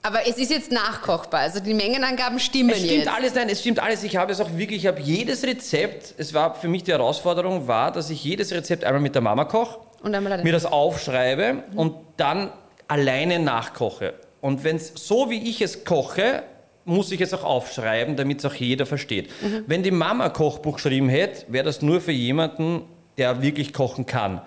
Aber 0.02 0.19
es 0.28 0.38
ist 0.38 0.52
jetzt 0.52 0.72
nachkochbar, 0.72 1.42
also 1.42 1.60
die 1.60 1.74
Mengenangaben 1.74 2.40
stimmen 2.40 2.69
es 2.69 2.78
stimmt 2.78 2.92
jetzt. 2.92 3.07
alles, 3.07 3.34
nein, 3.34 3.50
es 3.50 3.60
stimmt 3.60 3.80
alles. 3.80 4.04
Ich 4.04 4.16
habe 4.16 4.31
es 4.31 4.40
auch 4.40 4.56
wirklich, 4.56 4.84
ich 4.84 4.88
habe 4.88 5.02
jedes 5.02 5.44
Rezept, 5.44 6.13
es 6.18 6.34
war 6.34 6.54
für 6.56 6.68
mich 6.68 6.84
die 6.84 6.92
Herausforderung 6.92 7.68
war, 7.68 7.92
dass 7.92 8.10
ich 8.12 8.24
jedes 8.24 8.52
Rezept 8.52 8.84
einmal 8.84 9.02
mit 9.02 9.16
der 9.16 9.24
Mama 9.24 9.46
koche, 9.46 9.80
mir 10.04 10.52
das 10.52 10.66
aufschreibe 10.66 11.63
mhm. 11.72 11.78
und 11.78 11.96
dann 12.18 12.52
alleine 12.87 13.39
nachkoche. 13.39 14.13
Und 14.41 14.63
wenn 14.63 14.75
es 14.75 14.93
so 14.95 15.29
wie 15.29 15.49
ich 15.49 15.61
es 15.61 15.83
koche, 15.83 16.43
muss 16.85 17.11
ich 17.11 17.19
es 17.21 17.33
auch 17.33 17.43
aufschreiben, 17.43 18.15
damit 18.15 18.39
es 18.39 18.45
auch 18.45 18.54
jeder 18.54 18.85
versteht. 18.85 19.30
Mhm. 19.42 19.63
Wenn 19.68 19.83
die 19.83 19.92
Mama 19.92 20.30
Kochbuch 20.30 20.75
geschrieben 20.75 21.09
hätte, 21.09 21.45
wäre 21.51 21.65
das 21.65 21.81
nur 21.81 21.99
für 21.99 22.11
jemanden, 22.11 22.83
der 23.18 23.42
wirklich 23.42 23.73
kochen 23.73 24.06
kann. 24.06 24.42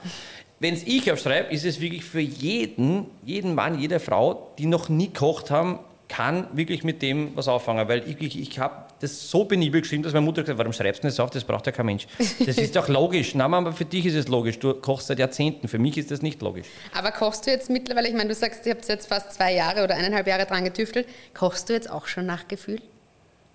Wenn 0.60 0.74
es 0.74 0.84
ich 0.84 1.10
aufschreibe, 1.10 1.52
ist 1.52 1.64
es 1.64 1.80
wirklich 1.80 2.04
für 2.04 2.20
jeden, 2.20 3.06
jeden 3.24 3.54
Mann, 3.54 3.78
jede 3.78 4.00
Frau, 4.00 4.52
die 4.58 4.66
noch 4.66 4.88
nie 4.88 5.08
kocht 5.08 5.50
haben, 5.50 5.78
kann 6.08 6.46
wirklich 6.52 6.84
mit 6.84 7.02
dem 7.02 7.36
was 7.36 7.48
auffangen. 7.48 7.88
Weil 7.88 8.08
ich, 8.08 8.20
ich, 8.20 8.40
ich 8.40 8.58
habe 8.58 8.84
das 9.00 9.30
so 9.30 9.44
penibel 9.44 9.80
geschrieben, 9.80 10.02
dass 10.02 10.12
meine 10.12 10.24
Mutter 10.24 10.42
gesagt 10.42 10.58
hat, 10.58 10.64
warum 10.64 10.72
schreibst 10.72 11.04
du 11.04 11.08
das 11.08 11.20
auf? 11.20 11.30
Das 11.30 11.44
braucht 11.44 11.66
ja 11.66 11.72
kein 11.72 11.86
Mensch. 11.86 12.06
Das 12.44 12.58
ist 12.58 12.74
doch 12.74 12.88
logisch. 12.88 13.34
Nein, 13.34 13.54
aber 13.54 13.72
für 13.72 13.84
dich 13.84 14.06
ist 14.06 14.14
es 14.14 14.28
logisch. 14.28 14.58
Du 14.58 14.74
kochst 14.74 15.06
seit 15.06 15.18
Jahrzehnten. 15.18 15.68
Für 15.68 15.78
mich 15.78 15.96
ist 15.96 16.10
das 16.10 16.22
nicht 16.22 16.42
logisch. 16.42 16.66
Aber 16.96 17.12
kochst 17.12 17.46
du 17.46 17.50
jetzt 17.50 17.70
mittlerweile, 17.70 18.08
ich 18.08 18.14
meine, 18.14 18.28
du 18.28 18.34
sagst, 18.34 18.66
ihr 18.66 18.72
habt 18.72 18.86
jetzt 18.88 19.06
fast 19.06 19.32
zwei 19.32 19.54
Jahre 19.54 19.84
oder 19.84 19.94
eineinhalb 19.94 20.26
Jahre 20.26 20.46
dran 20.46 20.64
getüftelt. 20.64 21.06
Kochst 21.34 21.68
du 21.68 21.72
jetzt 21.74 21.90
auch 21.90 22.06
schon 22.06 22.26
nach 22.26 22.48
Gefühl? 22.48 22.80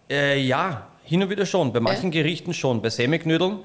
Äh, 0.10 0.40
ja, 0.40 0.88
hin 1.04 1.22
und 1.22 1.30
wieder 1.30 1.46
schon. 1.46 1.74
Bei 1.74 1.80
manchen 1.80 2.12
ja? 2.12 2.22
Gerichten 2.22 2.54
schon. 2.54 2.82
Bei 2.82 2.90
Semiknödeln 2.90 3.60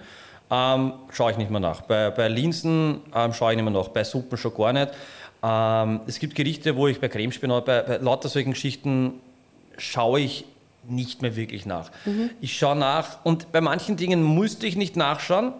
ähm, 0.50 0.92
schaue 1.12 1.32
ich 1.32 1.37
nicht 1.37 1.50
mehr 1.50 1.61
nach. 1.61 1.82
Bei, 1.82 2.11
bei 2.11 2.28
Linsen 2.28 3.00
ähm, 3.14 3.32
schaue 3.32 3.52
ich 3.52 3.56
nicht 3.56 3.64
mehr 3.64 3.73
nach. 3.73 3.88
Bei 3.88 4.04
Suppen 4.04 4.37
schon 4.37 4.54
gar 4.54 4.73
nicht. 4.73 4.90
Ähm, 5.42 6.00
es 6.06 6.18
gibt 6.18 6.35
Gerichte, 6.35 6.76
wo 6.76 6.88
ich 6.88 7.00
bei 7.00 7.08
Cremespinat, 7.08 7.64
bei, 7.64 7.82
bei 7.82 7.97
lauter 7.99 8.28
solchen 8.28 8.50
Geschichten 8.50 9.20
schaue 9.76 10.20
ich 10.20 10.44
nicht 10.90 11.23
mehr 11.23 11.37
wirklich 11.37 11.66
nach. 11.66 11.90
Mhm. 12.04 12.30
Ich 12.40 12.57
schaue 12.59 12.76
nach 12.76 13.25
und 13.25 13.52
bei 13.52 13.61
manchen 13.61 13.97
Dingen 13.97 14.23
musste 14.23 14.66
ich 14.66 14.76
nicht 14.76 14.97
nachschauen, 14.97 15.52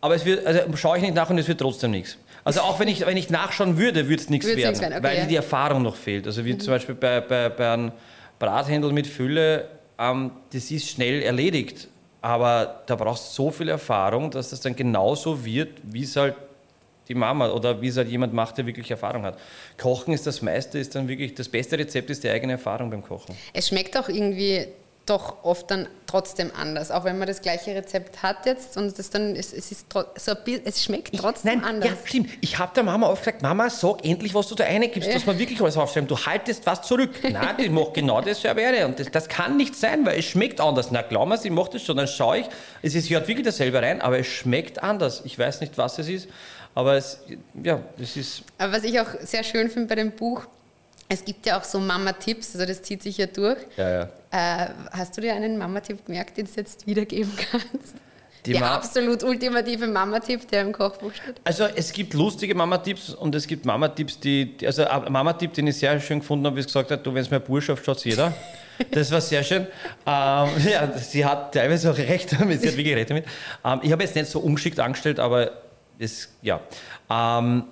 aber 0.00 0.14
es 0.14 0.24
wird, 0.24 0.46
also 0.46 0.60
schaue 0.76 0.96
ich 0.96 1.02
nicht 1.02 1.14
nach 1.14 1.30
und 1.30 1.38
es 1.38 1.48
wird 1.48 1.60
trotzdem 1.60 1.92
nichts. 1.92 2.16
Also 2.44 2.60
auch 2.60 2.80
wenn 2.80 2.88
ich, 2.88 3.06
wenn 3.06 3.16
ich 3.16 3.30
nachschauen 3.30 3.78
würde, 3.78 4.08
würde 4.08 4.22
es 4.22 4.28
nichts 4.28 4.46
werden, 4.46 4.80
werden 4.80 4.94
okay, 4.94 5.02
weil 5.02 5.18
ja. 5.18 5.26
die 5.26 5.36
Erfahrung 5.36 5.82
noch 5.82 5.94
fehlt. 5.94 6.26
Also 6.26 6.44
wie 6.44 6.54
mhm. 6.54 6.60
zum 6.60 6.72
Beispiel 6.72 6.94
bei, 6.94 7.20
bei, 7.20 7.48
bei 7.48 7.72
einem 7.72 7.92
Brathändel 8.38 8.92
mit 8.92 9.06
Fülle, 9.06 9.68
ähm, 9.98 10.32
das 10.52 10.70
ist 10.70 10.88
schnell 10.88 11.22
erledigt. 11.22 11.88
Aber 12.20 12.82
da 12.86 12.96
brauchst 12.96 13.30
du 13.30 13.44
so 13.44 13.50
viel 13.50 13.68
Erfahrung, 13.68 14.30
dass 14.30 14.50
das 14.50 14.60
dann 14.60 14.76
genauso 14.76 15.44
wird, 15.44 15.78
wie 15.82 16.02
es 16.02 16.16
halt 16.16 16.34
die 17.08 17.14
Mama 17.14 17.50
oder 17.50 17.80
wie 17.82 17.88
es 17.88 17.96
halt 17.96 18.08
jemand 18.08 18.32
macht, 18.32 18.58
der 18.58 18.66
wirklich 18.66 18.90
Erfahrung 18.90 19.24
hat. 19.24 19.38
Kochen 19.80 20.14
ist 20.14 20.26
das 20.26 20.42
meiste, 20.42 20.78
ist 20.78 20.94
dann 20.94 21.08
wirklich 21.08 21.34
das 21.34 21.48
beste 21.48 21.78
Rezept 21.78 22.10
ist 22.10 22.22
die 22.24 22.30
eigene 22.30 22.52
Erfahrung 22.52 22.90
beim 22.90 23.02
Kochen. 23.02 23.36
Es 23.52 23.68
schmeckt 23.68 23.96
auch 23.96 24.08
irgendwie 24.08 24.66
doch 25.04 25.42
oft 25.42 25.68
dann 25.68 25.88
trotzdem 26.06 26.52
anders, 26.56 26.92
auch 26.92 27.02
wenn 27.02 27.18
man 27.18 27.26
das 27.26 27.40
gleiche 27.42 27.74
Rezept 27.74 28.22
hat 28.22 28.46
jetzt 28.46 28.76
und 28.76 28.96
das 28.96 29.10
dann 29.10 29.34
es, 29.34 29.52
es 29.52 29.72
ist 29.72 29.86
so 29.92 30.32
es 30.64 30.84
schmeckt 30.84 31.18
trotzdem 31.18 31.58
Nein, 31.60 31.64
anders. 31.64 31.90
ja, 31.90 31.96
stimmt. 32.04 32.30
Ich 32.40 32.56
habe 32.60 32.72
der 32.72 32.84
Mama 32.84 33.08
oft 33.08 33.24
gesagt, 33.24 33.42
Mama, 33.42 33.68
sag 33.68 34.04
endlich, 34.04 34.32
was 34.32 34.46
du 34.46 34.54
da 34.54 34.62
reingibst, 34.62 35.08
Ja. 35.08 35.14
dass 35.14 35.26
wir 35.26 35.36
wirklich 35.36 35.60
alles 35.60 35.76
aufschreiben. 35.76 36.06
Du 36.06 36.16
haltest 36.16 36.64
was 36.66 36.82
zurück. 36.82 37.10
Nein, 37.24 37.56
ich 37.58 37.70
mache 37.70 37.90
genau 37.94 38.20
dasselbe. 38.20 38.86
Und 38.86 39.00
das, 39.00 39.10
das 39.10 39.28
kann 39.28 39.56
nicht 39.56 39.74
sein, 39.74 40.06
weil 40.06 40.20
es 40.20 40.24
schmeckt 40.26 40.60
anders. 40.60 40.92
Na, 40.92 41.02
glaub 41.02 41.28
mir, 41.28 41.36
sie 41.36 41.50
macht 41.50 41.74
das 41.74 41.82
schon. 41.82 41.96
Dann 41.96 42.06
schaue 42.06 42.38
ich, 42.38 42.46
es 42.82 42.94
ist, 42.94 43.06
sie 43.08 43.16
hat 43.16 43.26
wirklich 43.26 43.44
dasselbe 43.46 43.82
rein, 43.82 44.00
aber 44.00 44.20
es 44.20 44.28
schmeckt 44.28 44.80
anders. 44.84 45.22
Ich 45.24 45.36
weiß 45.36 45.62
nicht, 45.62 45.76
was 45.78 45.98
es 45.98 46.08
ist, 46.08 46.28
aber 46.74 46.94
es, 46.96 47.18
ja, 47.62 47.80
es 48.00 48.16
ist, 48.16 48.42
Aber 48.58 48.72
was 48.74 48.84
ich 48.84 48.98
auch 49.00 49.08
sehr 49.22 49.42
schön 49.44 49.68
finde 49.70 49.88
bei 49.88 49.94
dem 49.96 50.12
Buch, 50.12 50.46
es 51.08 51.24
gibt 51.24 51.44
ja 51.46 51.58
auch 51.58 51.64
so 51.64 51.78
Mama-Tipps, 51.78 52.54
also 52.54 52.66
das 52.66 52.82
zieht 52.82 53.02
sich 53.02 53.18
ja 53.18 53.26
durch. 53.26 53.58
ja, 53.76 53.90
ja. 53.90 54.08
Äh, 54.34 54.70
hast 54.92 55.14
du 55.16 55.20
dir 55.20 55.34
einen 55.34 55.58
Mama-Tipp 55.58 56.06
gemerkt, 56.06 56.38
den 56.38 56.46
du 56.46 56.52
jetzt 56.56 56.86
wiedergeben 56.86 57.30
kannst? 57.50 57.94
Die 58.46 58.52
der 58.52 58.60
Ma- 58.62 58.74
absolut 58.74 59.22
ultimative 59.22 59.86
Mama-Tipp, 59.86 60.48
der 60.48 60.62
im 60.62 60.72
Kochbuch 60.72 61.12
steht. 61.12 61.36
Also 61.44 61.64
es 61.64 61.92
gibt 61.92 62.14
lustige 62.14 62.54
Mama-Tipps 62.54 63.10
und 63.10 63.34
es 63.34 63.46
gibt 63.46 63.64
Mama-Tipps, 63.66 64.18
die, 64.20 64.56
die- 64.56 64.66
also 64.66 64.84
ein 64.86 65.12
Mama-Tipp, 65.12 65.52
den 65.52 65.66
ich 65.66 65.76
sehr 65.76 66.00
schön 66.00 66.20
gefunden 66.20 66.46
habe, 66.46 66.56
wie 66.56 66.62
sie 66.62 66.66
gesagt 66.66 66.90
hat, 66.90 67.06
du, 67.06 67.12
wenn 67.14 67.22
es 67.22 67.30
mir 67.30 67.38
Bursch 67.40 67.66
schafft, 67.66 67.84
schaut 67.84 68.02
jeder. 68.04 68.32
Das 68.90 69.12
war 69.12 69.20
sehr 69.20 69.44
schön. 69.44 69.66
Ähm, 70.06 70.48
ja, 70.68 70.90
sie 70.98 71.24
hat 71.24 71.52
teilweise 71.54 71.90
auch 71.92 71.98
recht 71.98 72.32
damit, 72.32 72.60
sie 72.62 72.68
hat 72.68 72.76
wirklich 72.76 72.96
recht 72.96 73.10
damit. 73.10 73.26
Ähm, 73.64 73.80
ich 73.82 73.92
habe 73.92 74.02
jetzt 74.02 74.16
nicht 74.16 74.28
so 74.28 74.40
ungeschickt 74.40 74.80
angestellt, 74.80 75.20
aber 75.20 75.52
es, 75.98 76.34
ja. 76.42 76.60
Ähm, 77.10 77.64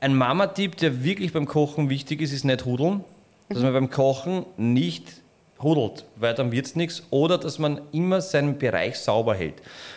ein 0.00 0.14
Mama-Tipp, 0.14 0.76
der 0.76 1.02
wirklich 1.02 1.32
beim 1.32 1.46
Kochen 1.46 1.90
wichtig 1.90 2.20
ist, 2.20 2.32
ist 2.32 2.44
nicht 2.44 2.64
hudeln. 2.64 3.04
Dass 3.48 3.62
man 3.62 3.72
beim 3.72 3.90
Kochen 3.90 4.44
nicht 4.56 5.22
hudelt, 5.60 6.04
weil 6.16 6.34
dann 6.34 6.52
wird 6.52 6.66
es 6.66 6.76
nichts. 6.76 7.02
Oder 7.10 7.38
dass 7.38 7.58
man 7.58 7.80
immer 7.92 8.20
seinen 8.20 8.58
Bereich 8.58 8.98
sauber 8.98 9.34
hält. 9.34 9.54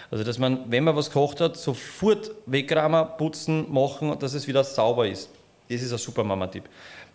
Also 0.10 0.24
dass 0.24 0.40
man, 0.40 0.72
wenn 0.72 0.84
man 0.84 0.96
was 0.96 1.12
kocht 1.12 1.42
hat, 1.42 1.58
sofort 1.58 2.32
wegräumen, 2.46 3.06
putzen, 3.18 3.72
machen, 3.72 4.18
dass 4.20 4.34
es 4.34 4.48
wieder 4.48 4.64
sauber 4.64 5.08
ist. 5.08 5.30
Das 5.70 5.82
ist 5.82 5.92
ein 5.92 5.98
super 5.98 6.24
Mama-Tipp. 6.24 6.64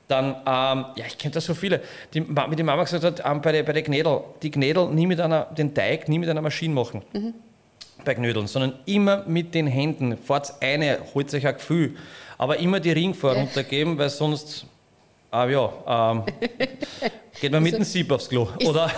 Dann, 0.08 0.36
ähm, 0.46 0.84
ja, 0.94 1.04
ich 1.06 1.18
kenne 1.18 1.34
da 1.34 1.40
so 1.40 1.54
viele. 1.54 1.80
Die, 2.14 2.22
wie 2.28 2.56
die 2.56 2.62
Mama 2.62 2.84
gesagt 2.84 3.02
hat, 3.02 3.22
ähm, 3.24 3.40
bei 3.40 3.50
der, 3.50 3.64
bei 3.64 3.72
der 3.72 3.82
Gnädel, 3.82 4.20
die 4.42 4.50
Gnädel 4.50 4.88
nie 4.88 5.06
mit 5.06 5.20
einer, 5.20 5.46
den 5.46 5.74
Teig 5.74 6.08
nie 6.08 6.18
mit 6.18 6.28
einer 6.28 6.42
Maschine 6.42 6.74
machen 6.74 7.02
bei 8.04 8.14
Knödeln, 8.14 8.46
sondern 8.46 8.74
immer 8.86 9.24
mit 9.26 9.54
den 9.54 9.66
Händen. 9.66 10.16
Fahrt 10.16 10.54
eine, 10.60 10.98
holt 11.14 11.32
euch 11.34 11.46
ein 11.46 11.54
Gefühl, 11.54 11.96
aber 12.38 12.58
immer 12.58 12.80
die 12.80 12.92
Ringform 12.92 13.36
runtergeben, 13.36 13.98
weil 13.98 14.10
sonst, 14.10 14.66
ah 15.30 15.46
ja, 15.46 15.72
ähm, 15.86 16.22
geht 17.40 17.52
man 17.52 17.62
mit 17.62 17.74
dem 17.74 17.84
Sieb 17.84 18.10
aufs 18.12 18.28
Klo. 18.28 18.48
Oder, 18.64 18.90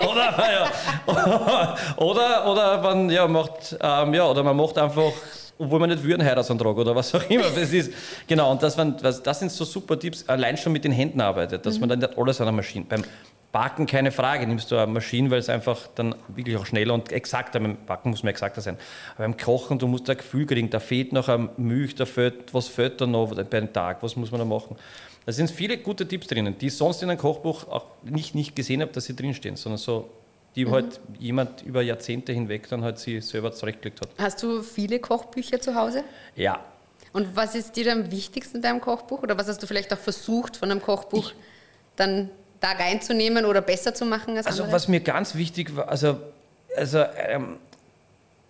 oder, 0.00 0.34
ja, 0.52 1.76
oder, 1.96 2.50
oder 2.50 2.82
man 2.82 3.10
ja, 3.10 3.28
macht, 3.28 3.76
ähm, 3.80 4.14
ja, 4.14 4.24
oder 4.24 4.42
man 4.42 4.56
macht 4.56 4.78
einfach, 4.78 5.12
obwohl 5.58 5.78
man 5.78 5.90
nicht 5.90 6.02
einen 6.02 6.24
Heiratsantrag 6.24 6.76
oder 6.76 6.96
was 6.96 7.14
auch 7.14 7.28
immer. 7.28 7.44
Das 7.54 7.72
ist, 7.72 7.92
genau, 8.26 8.50
und 8.50 8.62
das, 8.62 8.78
waren, 8.78 8.96
das 8.96 9.38
sind 9.38 9.52
so 9.52 9.64
super 9.64 9.98
Tipps, 9.98 10.24
allein 10.26 10.56
schon 10.56 10.72
mit 10.72 10.84
den 10.84 10.92
Händen 10.92 11.20
arbeitet, 11.20 11.66
dass 11.66 11.78
man 11.78 11.88
dann 11.88 11.98
nicht 11.98 12.16
alles 12.16 12.40
an 12.40 12.46
der 12.46 12.52
Maschine, 12.52 12.86
beim 12.88 13.04
Backen 13.52 13.86
keine 13.86 14.12
Frage, 14.12 14.46
nimmst 14.46 14.70
du 14.70 14.76
eine 14.76 14.86
Maschine, 14.92 15.30
weil 15.30 15.38
es 15.38 15.48
einfach 15.48 15.88
dann 15.96 16.14
wirklich 16.28 16.56
auch 16.56 16.66
schneller 16.66 16.94
und 16.94 17.10
exakter, 17.10 17.58
beim 17.58 17.76
Backen 17.84 18.10
muss 18.10 18.22
man 18.22 18.30
exakter 18.30 18.60
sein. 18.60 18.76
Aber 19.16 19.24
beim 19.24 19.36
Kochen, 19.36 19.78
du 19.78 19.88
musst 19.88 20.08
ein 20.08 20.16
Gefühl 20.16 20.46
kriegen, 20.46 20.70
da 20.70 20.78
fehlt 20.78 21.12
noch 21.12 21.28
ein 21.28 21.48
Milch, 21.56 21.96
da 21.96 22.06
fehlt, 22.06 22.54
was 22.54 22.68
fehlt 22.68 23.00
da 23.00 23.06
noch 23.06 23.34
bei 23.34 23.58
einem 23.58 23.72
Tag, 23.72 24.02
was 24.02 24.14
muss 24.14 24.30
man 24.30 24.38
da 24.38 24.44
machen. 24.44 24.76
Da 25.26 25.32
sind 25.32 25.50
viele 25.50 25.78
gute 25.78 26.06
Tipps 26.06 26.28
drinnen, 26.28 26.56
die 26.58 26.68
ich 26.68 26.76
sonst 26.76 27.02
in 27.02 27.10
einem 27.10 27.18
Kochbuch 27.18 27.66
auch 27.68 27.86
nicht, 28.04 28.34
nicht 28.34 28.54
gesehen 28.54 28.82
habe, 28.82 28.92
dass 28.92 29.04
sie 29.06 29.16
drinstehen, 29.16 29.56
sondern 29.56 29.78
so, 29.78 30.08
die 30.54 30.68
halt 30.68 31.00
jemand 31.18 31.62
über 31.62 31.82
Jahrzehnte 31.82 32.32
hinweg 32.32 32.68
dann 32.68 32.82
halt 32.82 32.98
sie 32.98 33.20
selber 33.20 33.52
zurechtgelegt 33.52 34.00
hat. 34.00 34.08
Hast 34.18 34.42
du 34.42 34.62
viele 34.62 34.98
Kochbücher 35.00 35.60
zu 35.60 35.74
Hause? 35.74 36.04
Ja, 36.36 36.64
Und 37.12 37.34
was 37.36 37.54
ist 37.56 37.74
dir 37.76 37.92
am 37.92 38.10
wichtigsten 38.12 38.60
beim 38.60 38.80
Kochbuch? 38.80 39.22
Oder 39.22 39.36
was 39.36 39.48
hast 39.48 39.62
du 39.62 39.66
vielleicht 39.66 39.92
auch 39.92 39.98
versucht, 39.98 40.56
von 40.56 40.70
einem 40.70 40.80
Kochbuch 40.80 41.32
dann 41.96 42.30
da 42.60 42.72
reinzunehmen 42.72 43.44
oder 43.44 43.62
besser 43.62 43.94
zu 43.94 44.04
machen 44.04 44.36
als 44.36 44.46
Also 44.46 44.62
andere? 44.62 44.76
was 44.76 44.88
mir 44.88 45.00
ganz 45.00 45.34
wichtig 45.34 45.74
war, 45.74 45.88
also, 45.88 46.18
also 46.76 47.04
ähm, 47.16 47.56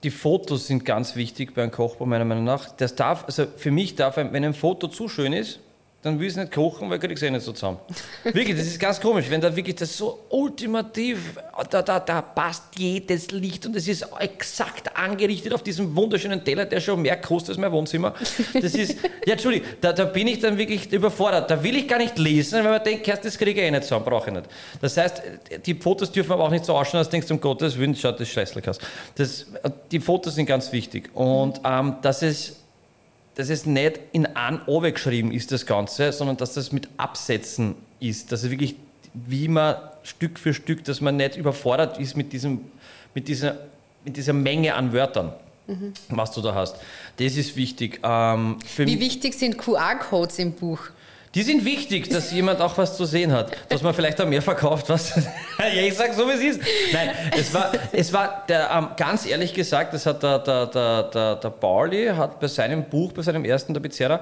die 0.03 0.11
Fotos 0.11 0.67
sind 0.67 0.85
ganz 0.85 1.15
wichtig 1.17 1.55
bei 1.55 1.63
einem 1.63 1.71
Kochbuch 1.73 2.07
meiner 2.07 2.25
Meinung 2.25 2.45
nach. 2.45 2.73
Das 2.73 2.95
darf, 2.95 3.25
also 3.25 3.47
für 3.57 3.71
mich 3.71 3.97
darf, 3.97 4.19
ein, 4.19 4.33
wenn 4.33 4.45
ein 4.45 4.55
Foto 4.55 4.89
zu 4.89 5.09
schön 5.09 5.33
ist, 5.33 5.61
dann 6.03 6.19
will 6.19 6.27
ich 6.27 6.33
es 6.33 6.39
nicht 6.39 6.53
kochen, 6.53 6.89
weil 6.89 6.99
krieg 6.99 7.11
ich 7.11 7.17
es 7.17 7.23
eh 7.23 7.31
nicht 7.31 7.45
so 7.45 7.53
zusammen. 7.53 7.79
Wirklich, 8.25 8.57
das 8.57 8.67
ist 8.67 8.81
ganz 8.81 8.99
komisch, 8.99 9.27
wenn 9.29 9.41
da 9.41 9.55
wirklich 9.55 9.77
das 9.77 9.95
so 9.97 10.21
ultimativ, 10.31 11.39
da, 11.69 11.83
da, 11.83 12.01
da 12.01 12.23
passt 12.23 12.79
jedes 12.79 13.31
Licht 13.31 13.67
und 13.67 13.77
es 13.77 13.87
ist 13.87 14.07
exakt 14.19 14.97
angerichtet 14.97 15.53
auf 15.53 15.63
diesem 15.63 15.95
wunderschönen 15.95 16.43
Teller, 16.43 16.65
der 16.65 16.81
schon 16.81 17.03
mehr 17.03 17.21
kostet 17.21 17.51
als 17.51 17.59
mein 17.59 17.71
Wohnzimmer. 17.71 18.15
Das 18.55 18.75
ist, 18.75 18.97
ja 19.27 19.33
Entschuldigung, 19.33 19.69
da, 19.81 19.93
da 19.93 20.07
bin 20.07 20.27
ich 20.27 20.39
dann 20.39 20.57
wirklich 20.57 20.91
überfordert. 20.91 21.51
Da 21.51 21.63
will 21.63 21.77
ich 21.77 21.87
gar 21.87 21.99
nicht 21.99 22.19
lesen, 22.19 22.65
weil 22.65 22.71
man 22.71 22.85
denkt, 22.85 23.07
das 23.07 23.37
kriege 23.37 23.61
ich 23.61 23.67
eh 23.67 23.71
nicht 23.71 23.83
zusammen, 23.83 24.05
brauche 24.07 24.31
ich 24.31 24.37
nicht. 24.37 24.47
Das 24.81 24.97
heißt, 24.97 25.23
die 25.67 25.75
Fotos 25.75 26.11
dürfen 26.11 26.33
aber 26.33 26.45
auch 26.45 26.51
nicht 26.51 26.65
so 26.65 26.75
ausschauen, 26.75 27.05
du 27.05 27.11
denkst, 27.11 27.31
um 27.31 27.41
Gottes 27.41 27.77
Willen, 27.79 27.95
schaut 27.95 28.19
das 28.19 28.29
scheißlich 28.29 28.67
aus. 28.67 28.79
Das, 29.17 29.47
die 29.91 30.01
Fotos 30.01 30.35
sind 30.35 30.47
ganz 30.47 30.73
wichtig 30.73 31.11
und 31.15 31.61
ähm, 31.65 31.97
dass 32.01 32.23
es 32.23 32.60
dass 33.35 33.49
es 33.49 33.67
nicht 33.67 34.01
in 34.13 34.27
ein 34.27 34.61
Owe 34.67 34.93
geschrieben 34.93 35.33
ist, 35.33 35.53
das 35.53 35.67
Ganze, 35.67 36.13
sondern 36.13 36.37
dass 36.37 36.55
das 36.55 36.73
mit 36.73 36.89
Absätzen 36.97 37.75
ist. 38.01 38.33
Dass 38.33 38.43
es 38.43 38.51
wirklich, 38.51 38.77
wie 39.15 39.49
man 39.49 39.77
Stück 40.03 40.39
für 40.39 40.55
Stück, 40.55 40.85
dass 40.85 41.01
man 41.01 41.17
nicht 41.17 41.37
überfordert 41.37 41.99
ist 41.99 42.17
mit, 42.17 42.33
diesem, 42.33 42.61
mit, 43.15 43.29
dieser, 43.29 43.59
mit 44.05 44.17
dieser 44.17 44.33
Menge 44.33 44.75
an 44.75 44.93
Wörtern, 44.93 45.33
was 46.09 46.33
du 46.33 46.41
da 46.41 46.55
hast. 46.55 46.77
Das 47.19 47.37
ist 47.37 47.57
wichtig. 47.57 48.01
Ähm, 48.03 48.57
Wie 48.77 48.99
wichtig 48.99 49.35
sind 49.35 49.57
QR-Codes 49.57 50.39
im 50.39 50.53
Buch? 50.53 50.81
Die 51.35 51.43
sind 51.43 51.65
wichtig, 51.65 52.09
dass 52.09 52.33
jemand 52.33 52.61
auch 52.61 52.77
was 52.77 52.97
zu 52.97 53.05
sehen 53.05 53.31
hat, 53.31 53.53
dass 53.69 53.83
man 53.83 53.95
vielleicht 53.95 54.21
auch 54.21 54.27
mehr 54.27 54.43
verkauft. 54.43 54.89
Was? 54.89 55.15
ja, 55.59 55.83
ich 55.83 55.95
sage 55.95 56.13
so, 56.13 56.27
wie 56.27 56.33
es 56.33 56.57
ist. 56.57 56.61
Nein, 56.93 57.11
es 57.39 57.55
war, 57.55 57.71
es 57.93 58.13
war 58.13 58.45
der, 58.49 58.69
ähm, 58.75 58.89
ganz 58.97 59.27
ehrlich 59.27 59.55
gesagt, 59.55 59.95
das 59.95 60.07
hat 60.07 60.25
der, 60.25 60.41
der, 60.41 60.67
der, 60.67 61.03
der, 61.05 61.37
der 61.37 61.51
Pauli 61.51 62.07
hat 62.09 62.41
bei 62.41 62.49
seinem 62.49 62.85
Buch, 62.85 63.13
bei 63.13 63.23
seinem 63.23 63.45
ersten, 63.45 63.73
der 63.73 63.81
Bezerra, 63.81 64.21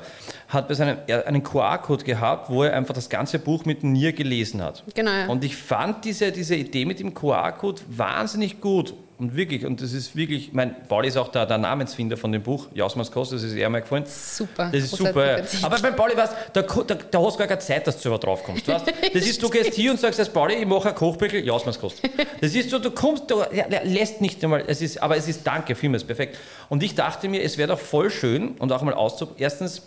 hat 0.49 0.69
bei 0.69 0.75
seinem 0.75 0.99
einen 1.25 1.43
QR-Code 1.43 2.05
gehabt, 2.05 2.51
wo 2.51 2.65
er 2.65 2.75
einfach 2.75 2.95
das 2.95 3.09
ganze 3.09 3.39
Buch 3.39 3.65
mit 3.65 3.83
Nier 3.83 4.13
gelesen 4.13 4.63
hat. 4.63 4.85
Genau, 4.95 5.11
ja. 5.11 5.27
Und 5.29 5.45
ich 5.45 5.57
fand 5.57 6.05
diese, 6.05 6.31
diese 6.31 6.57
Idee 6.57 6.85
mit 6.85 7.01
dem 7.01 7.15
QR-Code 7.15 7.81
wahnsinnig 7.89 8.61
gut. 8.61 8.93
Und 9.19 9.35
wirklich, 9.35 9.67
und 9.67 9.83
das 9.83 9.95
ist 9.95 10.15
wirklich, 10.15 10.53
mein 10.53 10.87
Pauli 10.87 11.09
ist 11.09 11.17
auch 11.17 11.27
der, 11.27 11.45
der 11.45 11.59
Namensfinder 11.59 12.17
von 12.17 12.31
dem 12.31 12.41
Buch, 12.41 12.69
Jausmas 12.73 13.11
Kost, 13.11 13.33
das 13.33 13.43
ist 13.43 13.53
eher 13.53 13.69
mal 13.69 13.81
gefallen. 13.81 14.05
Super, 14.07 14.71
Das 14.73 14.85
ist 14.85 14.95
super. 14.95 15.43
Aber 15.63 15.79
beim 15.81 15.97
Pauli, 15.97 16.17
weißt, 16.17 16.35
da, 16.53 16.63
da, 16.63 16.95
da 16.95 17.21
hast 17.21 17.35
du 17.35 17.39
gar 17.39 17.49
keine 17.49 17.59
Zeit, 17.59 17.85
dass 17.85 17.97
du 17.97 18.03
selber 18.03 18.19
drauf 18.19 18.45
kommst. 18.45 18.69
Weißt? 18.69 18.87
Das 19.13 19.27
ist, 19.27 19.43
du 19.43 19.49
gehst 19.49 19.75
hier 19.75 19.91
und 19.91 19.99
sagst, 19.99 20.21
als 20.21 20.29
Pauli, 20.29 20.55
ich 20.55 20.67
mache 20.67 20.91
ein 20.91 20.95
Kochbüchel, 20.95 21.45
ja, 21.45 21.55
was 21.55 21.81
kostet. 21.81 22.13
Das 22.41 22.55
ist 22.55 22.71
so, 22.71 22.79
du 22.79 22.93
kommst, 22.93 23.29
du 23.29 23.43
ja, 23.53 23.65
lässt 23.83 24.21
nicht 24.21 24.43
einmal, 24.45 24.63
es 24.69 24.83
ist, 24.83 25.03
aber 25.03 25.17
es 25.17 25.27
ist 25.27 25.45
danke, 25.45 25.75
vielmals 25.75 26.05
perfekt. 26.05 26.39
Und 26.69 26.85
ich 26.85 26.95
dachte 26.95 27.29
mir, 27.29 27.43
es 27.43 27.59
wäre 27.59 27.69
doch 27.69 27.81
voll 27.81 28.11
schön 28.11 28.53
und 28.59 28.71
auch 28.71 28.83
mal 28.83 28.95
auszuprobieren. 28.95 29.43
Erstens, 29.43 29.83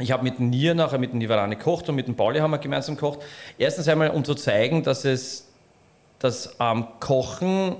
ich 0.00 0.10
habe 0.10 0.24
mit 0.24 0.40
Nier 0.40 0.74
nachher 0.74 0.98
mit 0.98 1.12
dem 1.12 1.18
Nivarane 1.18 1.54
gekocht 1.56 1.88
und 1.88 1.94
mit 1.94 2.08
dem 2.08 2.16
Pauli 2.16 2.40
haben 2.40 2.50
wir 2.50 2.58
gemeinsam 2.58 2.96
gekocht. 2.96 3.20
Erstens 3.56 3.86
einmal, 3.86 4.10
um 4.10 4.24
zu 4.24 4.34
zeigen, 4.34 4.82
dass 4.82 5.04
es 5.04 5.46
das 6.18 6.56
ähm, 6.58 6.86
Kochen 6.98 7.76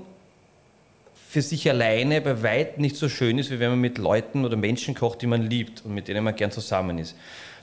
für 1.33 1.41
sich 1.41 1.67
alleine 1.67 2.21
bei 2.21 2.43
weitem 2.43 2.83
nicht 2.83 2.95
so 2.95 3.09
schön 3.09 3.39
ist, 3.39 3.49
wie 3.49 3.59
wenn 3.59 3.71
man 3.71 3.81
mit 3.81 3.97
Leuten 3.97 4.45
oder 4.45 4.55
Menschen 4.55 4.93
kocht, 4.93 5.23
die 5.23 5.25
man 5.25 5.41
liebt 5.41 5.83
und 5.83 5.95
mit 5.95 6.07
denen 6.07 6.23
man 6.23 6.35
gern 6.35 6.51
zusammen 6.51 6.99
ist. 6.99 7.15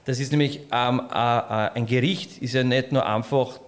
Das 0.07 0.19
ist 0.19 0.33
nämlich 0.33 0.59
ähm, 0.73 1.01
äh, 1.09 1.15
äh, 1.15 1.71
ein 1.77 1.87
Gericht, 1.87 2.39
ist 2.43 2.55
ja 2.55 2.65
nicht 2.65 2.91
nur 2.91 3.07
einfach 3.07 3.61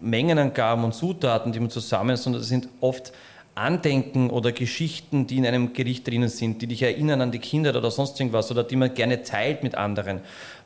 Mengenangaben 0.00 0.82
und 0.82 0.94
Zutaten, 0.94 1.52
die 1.52 1.60
man 1.60 1.68
zusammen, 1.68 2.16
sondern 2.16 2.40
das 2.40 2.48
sind 2.48 2.70
oft 2.80 3.12
Andenken 3.54 4.30
oder 4.30 4.50
Geschichten, 4.52 5.26
die 5.26 5.36
in 5.36 5.44
einem 5.44 5.74
Gericht 5.74 6.08
drinnen 6.08 6.30
sind, 6.30 6.62
die 6.62 6.66
dich 6.66 6.80
erinnern 6.80 7.20
an 7.20 7.30
die 7.30 7.38
Kinder 7.38 7.76
oder 7.76 7.90
sonst 7.90 8.18
irgendwas 8.18 8.50
oder 8.50 8.64
die 8.64 8.76
man 8.76 8.94
gerne 8.94 9.24
teilt 9.24 9.62
mit 9.62 9.74
anderen. 9.74 10.20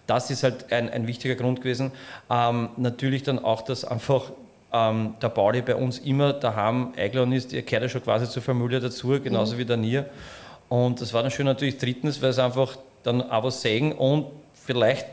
Das 0.06 0.30
ist 0.30 0.44
halt 0.44 0.72
ein, 0.72 0.88
ein 0.88 1.08
wichtiger 1.08 1.34
Grund 1.34 1.62
gewesen. 1.62 1.90
Ähm, 2.30 2.68
natürlich 2.76 3.24
dann 3.24 3.40
auch, 3.40 3.62
dass 3.62 3.84
einfach 3.84 4.30
ähm, 4.74 5.14
der 5.22 5.28
Pauli 5.28 5.62
bei 5.62 5.76
uns 5.76 5.98
immer 6.00 6.32
daheim 6.32 6.92
eingeladen 6.96 7.32
ist, 7.32 7.52
er 7.54 7.62
gehört 7.62 7.84
ja 7.84 7.88
schon 7.88 8.02
quasi 8.02 8.28
zur 8.28 8.42
Familie 8.42 8.80
dazu, 8.80 9.08
genauso 9.22 9.56
wie 9.56 9.64
der 9.64 9.76
Nier. 9.76 10.06
Und 10.68 11.00
das 11.00 11.12
war 11.12 11.22
dann 11.22 11.30
schön 11.30 11.46
natürlich 11.46 11.78
drittens, 11.78 12.20
weil 12.20 12.30
es 12.30 12.38
einfach 12.38 12.76
dann 13.04 13.22
auch 13.30 13.44
was 13.44 13.62
sagen 13.62 13.92
und 13.92 14.26
vielleicht 14.66 15.06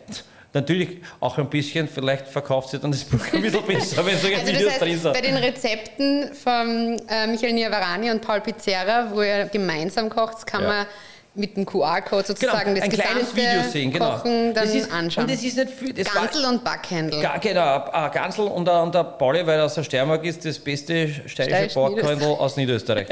natürlich 0.53 0.97
auch 1.19 1.37
ein 1.37 1.49
bisschen, 1.49 1.87
vielleicht 1.87 2.27
verkauft 2.27 2.69
sich 2.69 2.79
dann 2.81 2.91
das 2.91 3.03
Buch 3.03 3.19
ein 3.33 3.41
bisschen 3.41 3.63
besser, 3.67 4.05
wenn 4.05 4.17
so 4.17 4.27
Also 4.27 4.47
Videos 4.47 4.63
das 4.65 4.79
drin 4.79 4.91
heißt, 4.93 5.01
sind. 5.03 5.13
bei 5.13 5.21
den 5.21 5.35
Rezepten 5.37 6.33
von 6.33 6.97
äh, 7.07 7.27
Michael 7.27 7.53
Niavarani 7.53 8.09
und 8.11 8.21
Paul 8.21 8.41
Pizzerra, 8.41 9.11
wo 9.13 9.21
ihr 9.21 9.45
gemeinsam 9.45 10.09
kocht, 10.09 10.45
kann 10.47 10.63
Ja. 10.63 10.67
man 10.69 10.85
mit 11.33 11.55
dem 11.55 11.65
QR-Code 11.65 12.27
sozusagen 12.27 12.73
genau, 12.73 12.83
ein 12.83 12.89
das 12.89 12.99
kleines 12.99 13.33
gesamte 13.33 13.35
Video 13.37 13.71
sehen, 13.71 13.91
genau. 13.91 14.17
Kochen 14.17 14.53
dann 14.53 14.65
das 14.65 14.75
ist, 14.75 14.91
anschauen. 14.91 15.23
Und 15.23 15.31
das 15.31 15.43
ist 15.43 15.57
nicht 15.57 15.69
viel. 15.69 15.93
Das 15.93 16.13
Gansel 16.13 16.45
und 16.45 16.63
Backhändel. 16.63 17.21
Ga, 17.21 17.37
genau, 17.37 17.85
ein 17.89 18.11
Gansel 18.11 18.47
und 18.47 18.65
der, 18.65 18.83
und 18.83 18.93
der 18.93 19.03
Pauli, 19.05 19.45
weil 19.47 19.59
er 19.59 19.65
aus 19.65 19.75
der 19.75 19.83
Steiermark 19.83 20.25
ist, 20.25 20.43
das 20.43 20.59
beste 20.59 21.07
steirische 21.07 21.29
Steirisch 21.29 21.73
Backhändel 21.73 22.27
aus 22.27 22.57
Niederösterreich. 22.57 23.07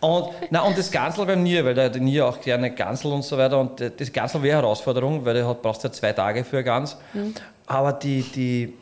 und, 0.00 0.30
na, 0.50 0.62
und 0.62 0.76
das 0.76 0.90
Gansel 0.90 1.26
beim 1.26 1.42
Nier, 1.44 1.64
weil 1.64 1.74
der, 1.74 1.90
Nier 1.90 2.26
auch 2.26 2.40
gerne 2.40 2.72
Gansel 2.72 3.12
und 3.12 3.22
so 3.22 3.38
weiter. 3.38 3.60
Und 3.60 3.80
das 3.80 4.12
Gansel 4.12 4.42
wäre 4.42 4.58
eine 4.58 4.66
Herausforderung, 4.66 5.24
weil 5.24 5.34
du 5.34 5.54
brauchst 5.54 5.84
ja 5.84 5.92
zwei 5.92 6.12
Tage 6.12 6.42
für 6.44 6.58
ein 6.58 6.64
Gans. 6.64 6.96
Aber 7.66 7.92
die, 7.92 8.22
die. 8.22 8.74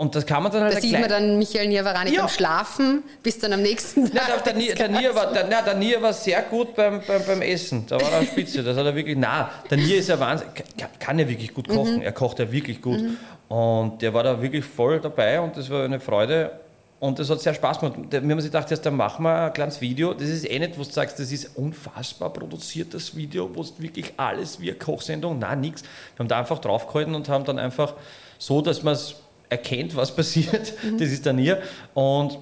Und 0.00 0.14
das 0.14 0.24
kann 0.24 0.42
man 0.42 0.50
dann 0.50 0.62
halt 0.62 0.76
Da 0.76 0.80
sieht 0.80 0.98
man 0.98 1.10
dann 1.10 1.36
Michael 1.36 1.68
Niavarani 1.68 2.14
Ja. 2.14 2.22
beim 2.22 2.30
Schlafen, 2.30 3.02
bis 3.22 3.38
dann 3.38 3.52
am 3.52 3.60
nächsten 3.60 4.04
Nein, 4.04 4.12
Tag. 4.14 4.44
der, 4.44 4.54
der, 4.54 4.62
Nier, 4.62 4.74
der, 4.74 4.88
Nier 4.88 5.14
war, 5.14 5.30
der, 5.30 5.46
nein, 5.46 5.62
der 5.62 5.74
Nier 5.74 6.00
war 6.00 6.14
sehr 6.14 6.40
gut 6.40 6.74
beim, 6.74 7.02
beim, 7.06 7.22
beim 7.26 7.42
Essen. 7.42 7.84
Da 7.86 8.00
war 8.00 8.10
er 8.12 8.22
spitze. 8.24 8.62
Das 8.62 8.78
hat 8.78 8.86
er 8.86 8.96
wirklich. 8.96 9.18
Nein, 9.18 9.44
der 9.68 9.76
Nier 9.76 9.98
ist 9.98 10.08
ja 10.08 10.18
Wahnsinn. 10.18 10.48
Kann, 10.78 10.88
kann 10.98 11.18
ja 11.18 11.28
wirklich 11.28 11.52
gut 11.52 11.68
kochen. 11.68 11.96
Mhm. 11.96 12.00
Er 12.00 12.12
kocht 12.12 12.38
ja 12.38 12.50
wirklich 12.50 12.80
gut. 12.80 12.98
Und 13.48 14.00
der 14.00 14.14
war 14.14 14.22
da 14.22 14.40
wirklich 14.40 14.64
voll 14.64 15.00
dabei 15.00 15.38
und 15.38 15.54
das 15.58 15.68
war 15.68 15.84
eine 15.84 16.00
Freude. 16.00 16.50
Und 16.98 17.18
das 17.18 17.28
hat 17.28 17.42
sehr 17.42 17.52
Spaß 17.52 17.80
gemacht. 17.80 17.98
Wir 18.10 18.20
haben 18.22 18.32
uns 18.32 18.44
gedacht, 18.44 18.70
jetzt, 18.70 18.86
dann 18.86 18.96
machen 18.96 19.22
wir 19.22 19.34
ein 19.34 19.52
kleines 19.52 19.82
Video. 19.82 20.14
Das 20.14 20.30
ist 20.30 20.48
eh 20.48 20.58
nicht, 20.58 20.78
wo 20.78 20.82
du 20.82 20.90
sagst, 20.90 21.18
das 21.18 21.30
ist 21.30 21.58
unfassbar 21.58 22.30
produziertes 22.32 23.14
Video, 23.14 23.54
wo 23.54 23.60
es 23.60 23.74
wirklich 23.76 24.14
alles 24.16 24.60
wie 24.60 24.70
eine 24.70 24.78
Kochsendung, 24.78 25.38
nein, 25.38 25.60
nichts. 25.60 25.82
Wir 25.82 26.20
haben 26.20 26.28
da 26.28 26.38
einfach 26.38 26.58
draufgehalten 26.58 27.14
und 27.14 27.28
haben 27.28 27.44
dann 27.44 27.58
einfach 27.58 27.92
so, 28.38 28.62
dass 28.62 28.82
man 28.82 28.94
es 28.94 29.16
erkennt, 29.50 29.94
was 29.96 30.14
passiert. 30.14 30.72
Das 30.98 31.10
ist 31.10 31.26
dann 31.26 31.38
hier. 31.38 31.60
Und 31.94 32.38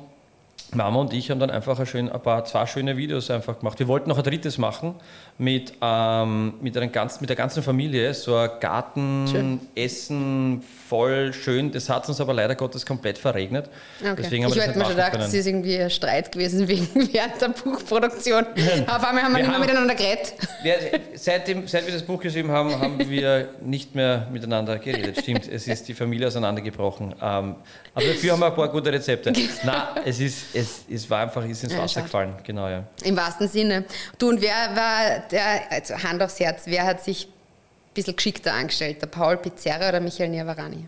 Mama 0.74 1.00
und 1.00 1.12
ich 1.14 1.30
haben 1.30 1.40
dann 1.40 1.50
einfach 1.50 1.78
ein, 1.78 1.86
schön, 1.86 2.10
ein 2.12 2.20
paar, 2.20 2.44
zwei 2.44 2.66
schöne 2.66 2.96
Videos 2.96 3.30
einfach 3.30 3.58
gemacht. 3.58 3.78
Wir 3.78 3.88
wollten 3.88 4.08
noch 4.10 4.18
ein 4.18 4.24
drittes 4.24 4.58
machen 4.58 4.94
mit, 5.38 5.72
ähm, 5.80 6.54
mit, 6.60 6.76
einer 6.76 6.88
ganzen, 6.88 7.20
mit 7.22 7.30
der 7.30 7.36
ganzen 7.36 7.62
Familie. 7.62 8.12
So 8.12 8.36
ein 8.36 8.50
Garten, 8.60 9.26
Schön. 9.30 9.60
Essen, 9.74 10.62
voll 10.88 11.32
schön. 11.32 11.72
Das 11.72 11.88
hat 11.88 12.06
uns 12.08 12.20
aber 12.20 12.34
leider 12.34 12.54
Gottes 12.54 12.84
komplett 12.84 13.16
verregnet. 13.16 13.70
Okay. 14.00 14.14
Deswegen 14.18 14.44
haben 14.44 14.52
ich 14.52 14.60
hätte 14.60 14.78
mir 14.78 14.84
schon 14.84 14.94
gedacht, 14.96 15.16
es 15.18 15.32
ist 15.32 15.46
irgendwie 15.46 15.78
ein 15.78 15.90
Streit 15.90 16.32
gewesen 16.32 16.68
wegen, 16.68 16.86
während 17.12 17.40
der 17.40 17.48
Buchproduktion. 17.48 18.44
Auf 18.86 19.04
einmal 19.04 19.22
haben 19.22 19.32
wir 19.32 19.38
Wir 19.38 19.42
nicht 19.42 19.46
mehr 19.46 19.52
haben- 19.54 19.60
miteinander 19.60 19.94
geredet. 19.94 20.34
Wir, 20.62 20.74
seitdem, 21.14 21.66
seit 21.66 21.86
wir 21.86 21.94
das 21.94 22.02
Buch 22.02 22.20
geschrieben 22.20 22.50
haben, 22.50 22.78
haben 22.78 22.98
wir 23.08 23.48
nicht 23.62 23.94
mehr 23.94 24.26
miteinander 24.30 24.78
geredet. 24.78 25.18
Stimmt, 25.20 25.48
es 25.48 25.66
ist 25.66 25.88
die 25.88 25.94
Familie 25.94 26.26
auseinandergebrochen. 26.26 27.14
Ähm, 27.22 27.54
aber 27.94 28.04
dafür 28.06 28.32
haben 28.32 28.40
wir 28.40 28.46
ein 28.46 28.54
paar 28.54 28.68
gute 28.68 28.92
Rezepte. 28.92 29.32
Nein, 29.64 29.82
es, 30.04 30.20
ist, 30.20 30.54
es, 30.58 30.84
es 30.90 31.08
war 31.10 31.22
einfach 31.22 31.44
ist 31.44 31.64
ins 31.64 31.72
Ja, 31.72 31.78
Wasser 31.80 31.94
schade. 31.94 32.04
gefallen. 32.06 32.34
Genau, 32.44 32.68
ja. 32.68 32.84
Im 33.04 33.16
wahrsten 33.16 33.48
Sinne. 33.48 33.84
Du, 34.18 34.28
und 34.28 34.40
wer 34.40 34.54
war 34.74 35.20
der, 35.30 35.70
also 35.70 35.94
Hand 36.02 36.22
aufs 36.22 36.40
Herz, 36.40 36.62
wer 36.66 36.84
hat 36.84 37.02
sich 37.02 37.26
ein 37.26 37.94
bisschen 37.94 38.16
geschickter 38.16 38.52
angestellt? 38.52 39.00
Der 39.02 39.06
Paul 39.06 39.36
Pizzerra 39.36 39.88
oder 39.88 40.00
Michael 40.00 40.30
Niavarani? 40.30 40.86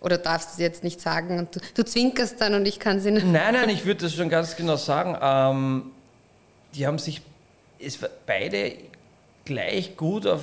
Oder 0.00 0.18
darfst 0.18 0.48
du 0.50 0.52
es 0.54 0.58
jetzt 0.58 0.84
nicht 0.84 1.00
sagen? 1.00 1.38
Und 1.38 1.54
du, 1.56 1.60
du 1.74 1.84
zwinkerst 1.84 2.40
dann 2.40 2.54
und 2.54 2.66
ich 2.66 2.80
kann 2.80 3.00
sie 3.00 3.10
nicht. 3.12 3.24
Nein, 3.26 3.54
nein, 3.54 3.68
ich 3.68 3.84
würde 3.84 4.00
das 4.04 4.14
schon 4.14 4.28
ganz 4.28 4.56
genau 4.56 4.76
sagen. 4.76 5.16
Ähm, 5.20 5.92
die 6.74 6.86
haben 6.86 6.98
sich 6.98 7.22
es 7.84 8.00
war 8.00 8.10
beide 8.26 8.74
gleich 9.44 9.96
gut 9.96 10.26
auf. 10.26 10.42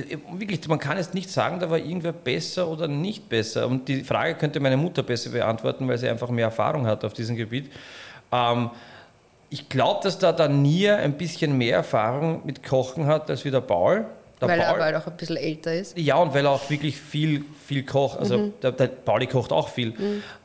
Äh, 0.00 0.18
Wirklich, 0.38 0.66
man 0.68 0.78
kann 0.78 0.96
jetzt 0.96 1.14
nicht 1.14 1.30
sagen, 1.30 1.58
da 1.60 1.70
war 1.70 1.78
irgendwer 1.78 2.12
besser 2.12 2.68
oder 2.68 2.88
nicht 2.88 3.28
besser. 3.28 3.66
Und 3.66 3.88
die 3.88 4.02
Frage 4.04 4.34
könnte 4.34 4.60
meine 4.60 4.76
Mutter 4.76 5.02
besser 5.02 5.30
beantworten, 5.30 5.86
weil 5.88 5.98
sie 5.98 6.08
einfach 6.08 6.28
mehr 6.30 6.46
Erfahrung 6.46 6.86
hat 6.86 7.04
auf 7.04 7.12
diesem 7.12 7.36
Gebiet. 7.36 7.70
Ähm, 8.32 8.70
ich 9.50 9.68
glaube, 9.68 10.00
dass 10.02 10.18
da 10.18 10.32
der 10.32 10.48
Nier 10.48 10.96
ein 10.98 11.14
bisschen 11.14 11.56
mehr 11.56 11.76
Erfahrung 11.76 12.42
mit 12.44 12.62
Kochen 12.62 13.06
hat 13.06 13.30
als 13.30 13.44
wie 13.44 13.50
der 13.50 13.62
Paul. 13.62 14.04
Der 14.40 14.48
weil 14.48 14.60
er 14.60 14.70
Paul- 14.72 14.82
halt 14.82 14.94
auch 14.96 15.06
ein 15.06 15.16
bisschen 15.16 15.36
älter 15.36 15.74
ist. 15.74 15.96
ja, 15.98 16.14
und 16.16 16.32
weil 16.34 16.44
er 16.44 16.50
auch 16.52 16.70
wirklich 16.70 16.96
viel, 17.00 17.44
viel 17.66 17.82
kocht. 17.84 18.18
Also 18.20 18.38
Mhm. 18.38 18.52
der, 18.62 18.72
der 18.72 18.86
Pauli 18.86 19.26
kocht 19.26 19.50
auch 19.50 19.68
viel, 19.68 19.94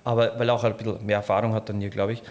aber 0.04 0.40
weil 0.40 0.50
er 0.50 0.56
auch 0.56 0.64
ein 0.64 0.76
bisschen 0.76 1.06
mehr 1.06 1.18
Erfahrung 1.18 1.54
hat 1.54 1.70
dann 1.70 1.80
hier, 1.80 1.90
glaube 1.92 2.14
ich. 2.14 2.24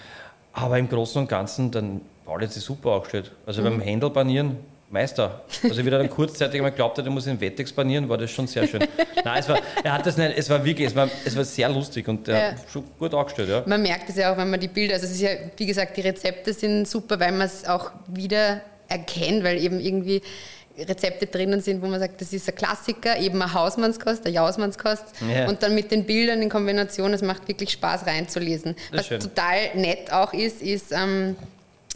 Aber 0.54 0.78
im 0.78 0.88
Großen 0.88 1.20
und 1.22 1.28
Ganzen, 1.28 1.70
dann 1.70 2.00
Pauli 2.24 2.46
hat 2.46 2.52
sich 2.52 2.64
super 2.64 2.90
aufgestellt. 2.90 3.30
Also 3.46 3.60
Mhm. 3.60 3.64
beim 3.66 3.80
Händel 3.80 4.10
panieren, 4.10 4.56
Meister. 4.92 5.42
Also 5.62 5.84
wieder 5.84 5.98
dann 5.98 6.10
kurzzeitig 6.10 6.56
einmal 6.60 6.70
glaubt 6.72 6.98
hat, 6.98 7.04
er 7.04 7.10
muss 7.10 7.26
in 7.26 7.40
Wettex 7.40 7.72
panieren, 7.72 8.08
war 8.08 8.18
das 8.18 8.30
schon 8.30 8.46
sehr 8.46 8.66
schön. 8.68 8.80
Nein, 9.24 9.38
es 9.40 9.48
war, 9.48 9.58
er 9.82 9.92
hat 9.94 10.06
das 10.06 10.16
nicht, 10.16 10.34
es 10.36 10.48
war 10.50 10.64
wirklich, 10.64 10.88
es 10.88 10.94
war, 10.94 11.08
es 11.24 11.34
war 11.34 11.44
sehr 11.44 11.68
lustig 11.70 12.06
und 12.08 12.28
er 12.28 12.34
Ja. 12.38 12.50
hat 12.52 12.70
schon 12.70 12.84
gut 12.98 13.14
aufgestellt, 13.14 13.48
ja. 13.48 13.62
Man 13.66 13.82
merkt 13.82 14.08
es 14.10 14.16
ja 14.16 14.32
auch, 14.32 14.36
wenn 14.36 14.50
man 14.50 14.60
die 14.60 14.68
Bilder, 14.68 14.94
also 14.94 15.06
es 15.06 15.12
ist 15.12 15.20
ja, 15.22 15.30
wie 15.56 15.66
gesagt, 15.66 15.96
die 15.96 16.02
Rezepte 16.02 16.52
sind 16.52 16.86
super, 16.86 17.18
weil 17.18 17.32
man 17.32 17.46
es 17.46 17.64
auch 17.66 17.90
wieder 18.08 18.60
erkennt, 18.88 19.42
weil 19.44 19.58
eben 19.62 19.80
irgendwie 19.80 20.20
Rezepte 20.78 21.26
drinnen 21.26 21.60
sind, 21.60 21.82
wo 21.82 21.86
man 21.86 22.00
sagt, 22.00 22.20
das 22.20 22.32
ist 22.32 22.48
ein 22.48 22.54
Klassiker, 22.54 23.18
eben 23.18 23.40
eine 23.42 23.52
Hausmannskost, 23.52 24.24
eine 24.24 24.34
Jausmannskost 24.34 25.04
Ja. 25.34 25.48
und 25.48 25.62
dann 25.62 25.74
mit 25.74 25.90
den 25.90 26.04
Bildern 26.04 26.40
in 26.42 26.48
Kombination, 26.48 27.12
es 27.12 27.22
macht 27.22 27.46
wirklich 27.48 27.70
Spaß 27.72 28.06
reinzulesen. 28.06 28.74
Was 28.90 29.08
total 29.08 29.74
nett 29.74 30.12
auch 30.12 30.32
ist, 30.32 30.62
ist, 30.62 30.92
ähm, 30.92 31.36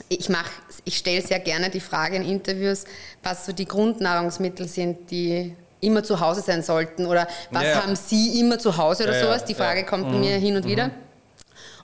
ich 0.08 0.28
mache, 0.28 0.50
ich 0.84 0.96
stelle 0.98 1.22
sehr 1.22 1.38
gerne 1.40 1.70
die 1.70 1.80
Frage 1.80 2.16
in 2.16 2.22
Interviews, 2.24 2.84
was 3.22 3.46
so 3.46 3.52
die 3.52 3.64
Grundnahrungsmittel 3.66 4.68
sind, 4.68 5.10
die 5.10 5.54
immer 5.80 6.02
zu 6.02 6.20
Hause 6.20 6.40
sein 6.40 6.62
sollten 6.62 7.06
oder 7.06 7.26
was 7.50 7.64
Ja, 7.64 7.82
haben 7.82 7.96
Sie 7.96 8.40
immer 8.40 8.58
zu 8.58 8.76
Hause 8.76 9.04
oder 9.04 9.14
Ja, 9.18 9.24
sowas. 9.24 9.44
Die 9.44 9.54
Frage 9.54 9.80
ja. 9.80 9.86
Mhm. 9.86 9.88
kommt 9.90 10.10
bei 10.12 10.18
mir 10.18 10.36
hin 10.36 10.56
und 10.56 10.64
wieder. 10.66 10.90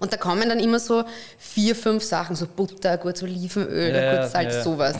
Und 0.00 0.12
da 0.12 0.16
kommen 0.16 0.48
dann 0.48 0.58
immer 0.58 0.78
so 0.80 1.04
vier, 1.38 1.76
fünf 1.76 2.02
Sachen, 2.02 2.34
so 2.34 2.46
Butter, 2.46 2.98
gutes 2.98 3.22
Olivenöl, 3.22 3.94
Ja, 3.94 4.16
gutes 4.16 4.32
Salz, 4.32 4.54
ja. 4.54 4.62
sowas. 4.62 4.96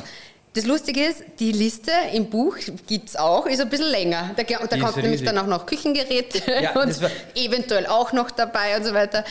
Das 0.55 0.65
Lustige 0.67 1.05
ist, 1.07 1.25
die 1.41 1.51
Liste 1.51 1.91
im 2.13 2.29
Buch 2.29 2.57
gibt 2.87 3.09
es 3.09 3.17
auch, 3.17 3.47
ist 3.47 3.61
ein 3.61 3.71
bisschen 3.71 3.89
länger. 3.91 4.31
Da, 4.37 4.43
da 4.43 4.77
kommt 4.79 4.99
nämlich 4.99 5.25
dann 5.25 5.39
auch 5.39 5.47
noch 5.47 5.65
Küchengeräte 5.67 6.41
und 6.75 7.03
war- 7.03 7.11
eventuell 7.35 7.87
auch 7.87 8.13
noch 8.13 8.31
dabei 8.31 8.77
und 8.77 8.85
so 8.85 8.93
weiter. 8.93 9.25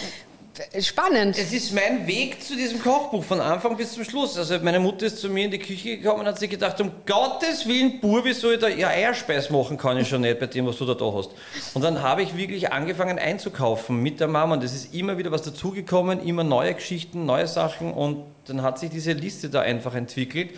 Spannend. 0.80 1.38
Es 1.38 1.54
ist 1.54 1.74
mein 1.74 2.06
Weg 2.08 2.44
zu 2.44 2.56
diesem 2.56 2.82
Kochbuch 2.82 3.24
von 3.24 3.40
Anfang 3.40 3.78
bis 3.78 3.94
zum 3.94 4.04
Schluss. 4.04 4.38
Also 4.38 4.60
meine 4.60 4.80
Mutter 4.80 5.06
ist 5.06 5.20
zu 5.20 5.30
mir 5.30 5.46
in 5.46 5.52
die 5.52 5.60
Küche 5.60 5.98
gekommen 5.98 6.22
und 6.22 6.28
hat 6.28 6.40
sich 6.40 6.50
gedacht, 6.50 6.80
um 6.82 6.92
Gottes 7.06 7.68
Willen, 7.68 8.00
Bur, 8.00 8.24
wie 8.26 8.34
soll 8.34 8.54
ich 8.54 8.60
da 8.60 8.68
ja, 8.68 8.90
Eierspeis 8.90 9.50
machen, 9.50 9.78
kann 9.78 9.98
ich 9.98 10.08
schon 10.08 10.22
nicht 10.22 10.40
bei 10.40 10.48
dem, 10.48 10.68
was 10.68 10.78
du 10.78 10.86
da, 10.86 10.94
da 10.94 11.12
hast. 11.14 11.32
Und 11.74 11.84
dann 11.84 12.02
habe 12.02 12.24
ich 12.24 12.36
wirklich 12.38 12.72
angefangen 12.72 13.18
einzukaufen 13.18 14.02
mit 14.02 14.20
der 14.20 14.28
Mama 14.28 14.56
und 14.56 14.64
es 14.64 14.74
ist 14.74 14.94
immer 14.94 15.18
wieder 15.18 15.32
was 15.32 15.42
dazugekommen, 15.44 16.26
immer 16.26 16.44
neue 16.44 16.74
Geschichten, 16.74 17.26
neue 17.26 17.48
Sachen 17.48 17.94
und 17.94 18.24
dann 18.46 18.62
hat 18.62 18.80
sich 18.80 18.90
diese 18.90 19.14
Liste 19.14 19.50
da 19.50 19.62
einfach 19.62 19.96
entwickelt, 19.96 20.52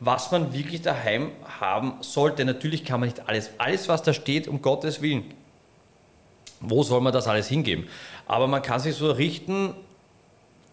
was 0.00 0.30
man 0.30 0.52
wirklich 0.52 0.82
daheim 0.82 1.32
haben 1.60 1.94
sollte. 2.00 2.44
Natürlich 2.44 2.84
kann 2.84 3.00
man 3.00 3.08
nicht 3.08 3.28
alles, 3.28 3.50
alles 3.58 3.88
was 3.88 4.02
da 4.02 4.12
steht, 4.12 4.46
um 4.48 4.62
Gottes 4.62 5.02
Willen, 5.02 5.24
wo 6.60 6.82
soll 6.82 7.00
man 7.00 7.12
das 7.12 7.28
alles 7.28 7.48
hingeben? 7.48 7.88
Aber 8.28 8.46
man 8.46 8.62
kann 8.62 8.78
sich 8.78 8.94
so 8.94 9.10
richten, 9.10 9.74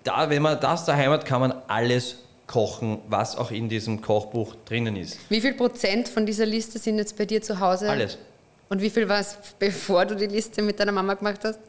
da, 0.03 0.29
wenn 0.29 0.41
man 0.41 0.59
das 0.59 0.85
daheim 0.85 1.09
hat, 1.11 1.25
kann 1.25 1.39
man 1.41 1.53
alles 1.67 2.17
kochen, 2.47 2.99
was 3.07 3.35
auch 3.37 3.49
in 3.49 3.69
diesem 3.69 4.01
Kochbuch 4.01 4.55
drinnen 4.65 4.95
ist. 4.97 5.17
Wie 5.29 5.41
viel 5.41 5.53
Prozent 5.53 6.07
von 6.07 6.25
dieser 6.25 6.45
Liste 6.45 6.77
sind 6.77 6.97
jetzt 6.99 7.17
bei 7.17 7.25
dir 7.25 7.41
zu 7.41 7.59
Hause? 7.59 7.89
Alles. 7.89 8.17
Und 8.69 8.81
wie 8.81 8.89
viel 8.89 9.07
war 9.09 9.19
es, 9.19 9.37
bevor 9.57 10.05
du 10.05 10.15
die 10.15 10.27
Liste 10.27 10.61
mit 10.61 10.79
deiner 10.79 10.91
Mama 10.91 11.13
gemacht 11.15 11.39
hast? 11.43 11.59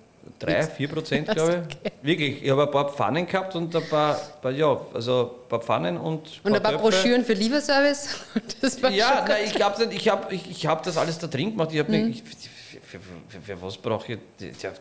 Drei, 0.40 0.64
vier 0.64 0.88
Prozent, 0.88 1.28
glaube 1.32 1.62
ich. 1.68 1.92
Wirklich. 2.02 2.42
Ich 2.42 2.50
habe 2.50 2.64
ein 2.64 2.70
paar 2.70 2.88
Pfannen 2.92 3.26
gehabt 3.26 3.54
und 3.54 3.74
ein 3.74 3.88
paar, 3.88 4.14
paar 4.42 4.50
ja, 4.50 4.76
also 4.92 5.36
ein 5.44 5.48
paar 5.48 5.60
Pfannen 5.60 5.96
und. 5.96 6.40
Und 6.42 6.54
ein 6.54 6.60
paar 6.62 6.72
Töpfe. 6.72 6.82
Broschüren 6.90 7.24
für 7.24 7.34
Lieferservice? 7.34 8.08
Ja, 8.90 9.24
nein, 9.26 9.42
ich 9.46 9.54
glaube, 9.54 9.84
ich 9.84 10.08
habe 10.08 10.34
ich, 10.34 10.50
ich 10.50 10.66
hab 10.66 10.82
das 10.82 10.96
alles 10.96 11.18
da 11.18 11.26
drin 11.28 11.52
gemacht. 11.52 11.70
Ich 11.72 11.78
hab 11.78 11.88
Mhm. 11.88 12.08
nicht, 12.08 12.24
ich, 12.26 12.50
für, 12.86 12.98
für, 13.28 13.40
für, 13.40 13.62
was 13.62 13.76
brauche 13.76 14.12
ich? 14.12 14.18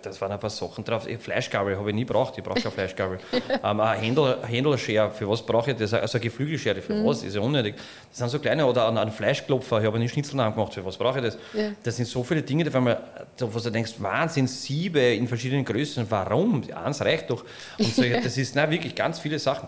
Das 0.02 0.22
waren 0.22 0.32
ein 0.32 0.40
paar 0.40 0.50
Sachen 0.50 0.84
drauf. 0.84 1.08
Fleischgabel 1.20 1.78
habe 1.78 1.90
ich 1.90 1.96
nie 1.96 2.06
braucht. 2.06 2.38
Ich 2.38 2.44
brauche 2.44 2.60
keine 2.62 2.72
Fleischgabel. 2.72 3.20
ähm, 3.64 3.80
ein 3.80 4.00
Händel, 4.00 4.38
ein 4.42 4.48
Händelschere, 4.48 5.10
für 5.12 5.28
was 5.30 5.42
brauche 5.46 5.72
ich 5.72 5.78
das? 5.78 5.94
Also 5.94 6.18
eine 6.18 6.24
Geflügelschere, 6.24 6.82
für 6.82 6.94
Mhm. 6.94 7.06
was? 7.06 7.24
Ist 7.24 7.36
ja 7.36 7.42
unnötig. 7.42 7.76
Das 8.10 8.20
sind 8.20 8.30
so 8.30 8.40
kleine. 8.40 8.66
Oder 8.66 8.88
ein, 8.88 8.98
ein 8.98 9.12
Fleischklopfer. 9.12 9.80
Ich 9.80 9.86
habe 9.88 9.98
einen 9.98 10.08
Schnitzelnamen 10.08 10.54
gemacht. 10.54 10.74
Für 10.74 10.86
was 10.86 10.98
brauche 10.98 11.20
ich 11.20 11.26
das? 11.26 11.38
Ja. 11.54 11.72
Das 11.84 11.96
sind 11.98 12.06
so 12.08 12.24
viele 12.24 12.42
Dinge, 12.44 12.64
die, 12.64 12.70
man, 12.70 12.98
wo 13.40 13.60
du 13.60 13.70
denkst, 13.70 13.94
Wahnsinn, 14.00 14.48
Siebe 14.48 15.00
in 15.00 15.28
verschiedenen 15.28 15.66
Größen. 15.66 16.06
Warum? 16.10 16.64
Eins 16.74 17.02
reicht 17.02 17.30
doch. 17.30 17.44
Und 17.80 17.94
so, 17.94 18.04
das 18.24 18.38
ist 18.38 18.56
nein, 18.56 18.70
wirklich 18.72 18.94
ganz 18.96 19.20
viele 19.20 19.40
Sachen. 19.40 19.68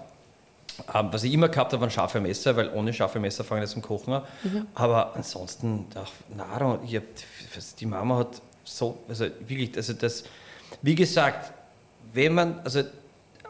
Ähm, 0.94 1.08
was 1.12 1.24
ich 1.24 1.34
immer 1.34 1.50
gehabt 1.50 1.74
habe, 1.74 1.82
waren 1.82 1.90
scharfe 1.90 2.20
Messer, 2.20 2.56
weil 2.56 2.70
ohne 2.70 2.94
scharfe 2.94 3.20
Messer 3.20 3.44
fange 3.44 3.63
ich 3.63 3.70
zum 3.70 3.82
Kochen 3.82 4.13
an. 4.13 4.24
Aber 4.76 5.16
ansonsten, 5.16 5.88
auch 5.96 6.36
Nahrung, 6.36 6.80
hab, 6.88 7.04
die 7.80 7.86
Mama 7.86 8.20
hat 8.20 8.42
so, 8.63 9.00
also 9.08 9.26
wirklich, 9.40 9.76
also 9.76 9.94
das, 9.94 10.24
wie 10.82 10.96
gesagt, 10.96 11.54
wenn 12.13 12.34
man, 12.34 12.60
also 12.63 12.84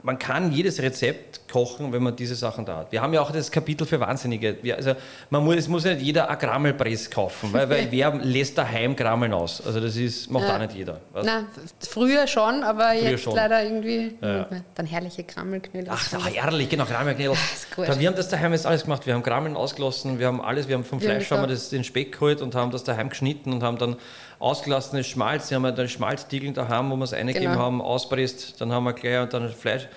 man 0.04 0.20
kann 0.20 0.52
jedes 0.52 0.82
Rezept 0.82 1.47
kochen, 1.52 1.92
wenn 1.94 2.04
man 2.04 2.16
diese 2.16 2.36
Sachen 2.36 2.66
da 2.66 2.78
hat. 2.78 2.92
Wir 2.92 3.02
haben 3.02 3.14
ja 3.14 3.22
auch 3.22 3.32
das 3.32 3.52
Kapitel 3.52 3.86
für 3.88 4.00
Wahnsinnige. 4.00 4.58
Wir, 4.62 4.76
also 4.76 4.94
man 5.30 5.44
muss, 5.44 5.56
es 5.56 5.68
muss 5.68 5.84
ja 5.86 5.94
nicht 5.94 6.04
jeder 6.04 6.30
ein 6.30 6.38
Grammelpress 6.38 7.10
kaufen, 7.10 7.52
weil, 7.54 7.70
weil 7.70 7.88
wer 7.92 8.14
lässt 8.16 8.58
daheim 8.58 8.96
Grammeln 8.96 9.34
aus? 9.34 9.66
Also 9.66 9.80
das 9.80 9.96
ist, 9.96 10.30
macht 10.30 10.48
Ja. 10.48 10.56
auch 10.56 10.60
nicht 10.60 10.74
jeder. 10.74 11.00
weißt? 11.14 11.26
Na, 11.26 11.46
früher 11.80 12.28
schon, 12.28 12.64
aber 12.64 12.94
jetzt 12.94 13.24
schon. 13.24 13.36
leider 13.36 13.64
irgendwie 13.64 14.16
Ja. 14.22 14.48
Dann 14.76 14.86
herrliche 14.86 15.24
Krammelknödel. 15.24 15.90
Ach, 15.92 16.06
ach 16.16 16.30
herrlich, 16.34 16.70
genau, 16.70 16.86
gut. 17.76 17.88
Da, 17.88 18.00
wir 18.00 18.08
haben 18.08 18.16
das 18.16 18.30
daheim 18.30 18.52
jetzt 18.54 18.66
alles 18.66 18.84
gemacht. 18.84 19.06
Wir 19.06 19.14
haben 19.14 19.24
Grammeln 19.24 19.56
ausgelassen, 19.56 20.20
wir 20.20 20.28
haben 20.28 20.42
alles, 20.42 20.68
wir 20.68 20.76
haben 20.76 20.84
vom 20.84 21.02
Wir 21.02 21.10
Fleisch 21.10 21.32
haben 21.32 21.42
wir 21.42 21.48
das, 21.48 21.70
den 21.70 21.84
Speck 21.84 22.14
geholt 22.14 22.42
und 22.42 22.56
haben 22.56 22.72
das 22.72 22.84
daheim 22.84 23.10
geschnitten 23.10 23.54
und 23.54 23.64
haben 23.64 23.78
dann 23.78 23.96
ausgelassenes 24.40 25.08
Schmalz, 25.08 25.50
wir 25.50 25.56
haben 25.56 25.76
dann 25.76 25.90
Schmalzdiegeln 25.90 26.54
daheim, 26.54 26.92
wo 26.92 26.96
wir 26.96 27.04
es 27.04 27.14
eingegeben 27.14 27.52
Genau. 27.54 27.64
haben, 27.64 27.82
auspresst, 27.82 28.60
dann 28.62 28.72
haben 28.72 28.84
wir 28.84 28.94
gleich 28.94 29.20
und 29.22 29.34
dann 29.34 29.50
Fleisch. 29.50 29.88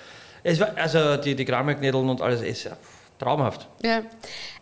Es 0.42 0.58
war, 0.60 0.70
also 0.76 1.16
die, 1.16 1.34
die 1.34 1.44
Grammelknädeln 1.44 2.08
und 2.08 2.22
alles, 2.22 2.42
ist 2.42 2.64
ja 2.64 2.76
traumhaft. 3.18 3.68
Ja, 3.82 4.02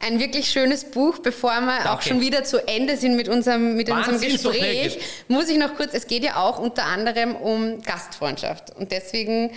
ein 0.04 0.18
wirklich 0.18 0.50
schönes 0.50 0.84
Buch. 0.84 1.18
Bevor 1.20 1.52
wir 1.60 1.78
auch 1.80 1.84
Danke. 1.84 2.08
schon 2.08 2.20
wieder 2.20 2.42
zu 2.42 2.66
Ende 2.66 2.96
sind 2.96 3.14
mit 3.14 3.28
unserem, 3.28 3.76
mit 3.76 3.88
unserem 3.88 4.14
Wahnsinn, 4.14 4.36
so 4.36 4.50
Gespräch, 4.50 4.94
geht's. 4.94 5.04
muss 5.28 5.48
ich 5.48 5.58
noch 5.58 5.76
kurz, 5.76 5.94
es 5.94 6.06
geht 6.08 6.24
ja 6.24 6.36
auch 6.36 6.58
unter 6.58 6.84
anderem 6.84 7.36
um 7.36 7.80
Gastfreundschaft. 7.82 8.74
Und 8.76 8.90
deswegen, 8.90 9.52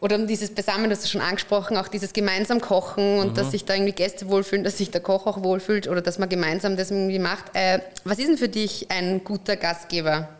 oder 0.00 0.16
um 0.16 0.26
dieses 0.26 0.54
Beisammen, 0.54 0.88
das 0.88 1.02
du 1.02 1.08
schon 1.08 1.20
angesprochen, 1.20 1.76
auch 1.76 1.88
dieses 1.88 2.14
gemeinsam 2.14 2.62
Kochen 2.62 3.18
und 3.18 3.32
Mhm. 3.32 3.34
dass 3.34 3.50
sich 3.50 3.66
da 3.66 3.74
irgendwie 3.74 3.92
Gäste 3.92 4.30
wohlfühlen, 4.30 4.64
dass 4.64 4.78
sich 4.78 4.90
der 4.90 5.02
Koch 5.02 5.26
auch 5.26 5.42
wohlfühlt 5.42 5.86
oder 5.86 6.00
dass 6.00 6.18
man 6.18 6.30
gemeinsam 6.30 6.78
das 6.78 6.90
irgendwie 6.90 7.18
macht. 7.18 7.44
Äh, 7.52 7.80
was 8.04 8.18
ist 8.18 8.28
denn 8.28 8.38
für 8.38 8.48
dich 8.48 8.90
ein 8.90 9.22
guter 9.22 9.56
Gastgeber? 9.56 10.30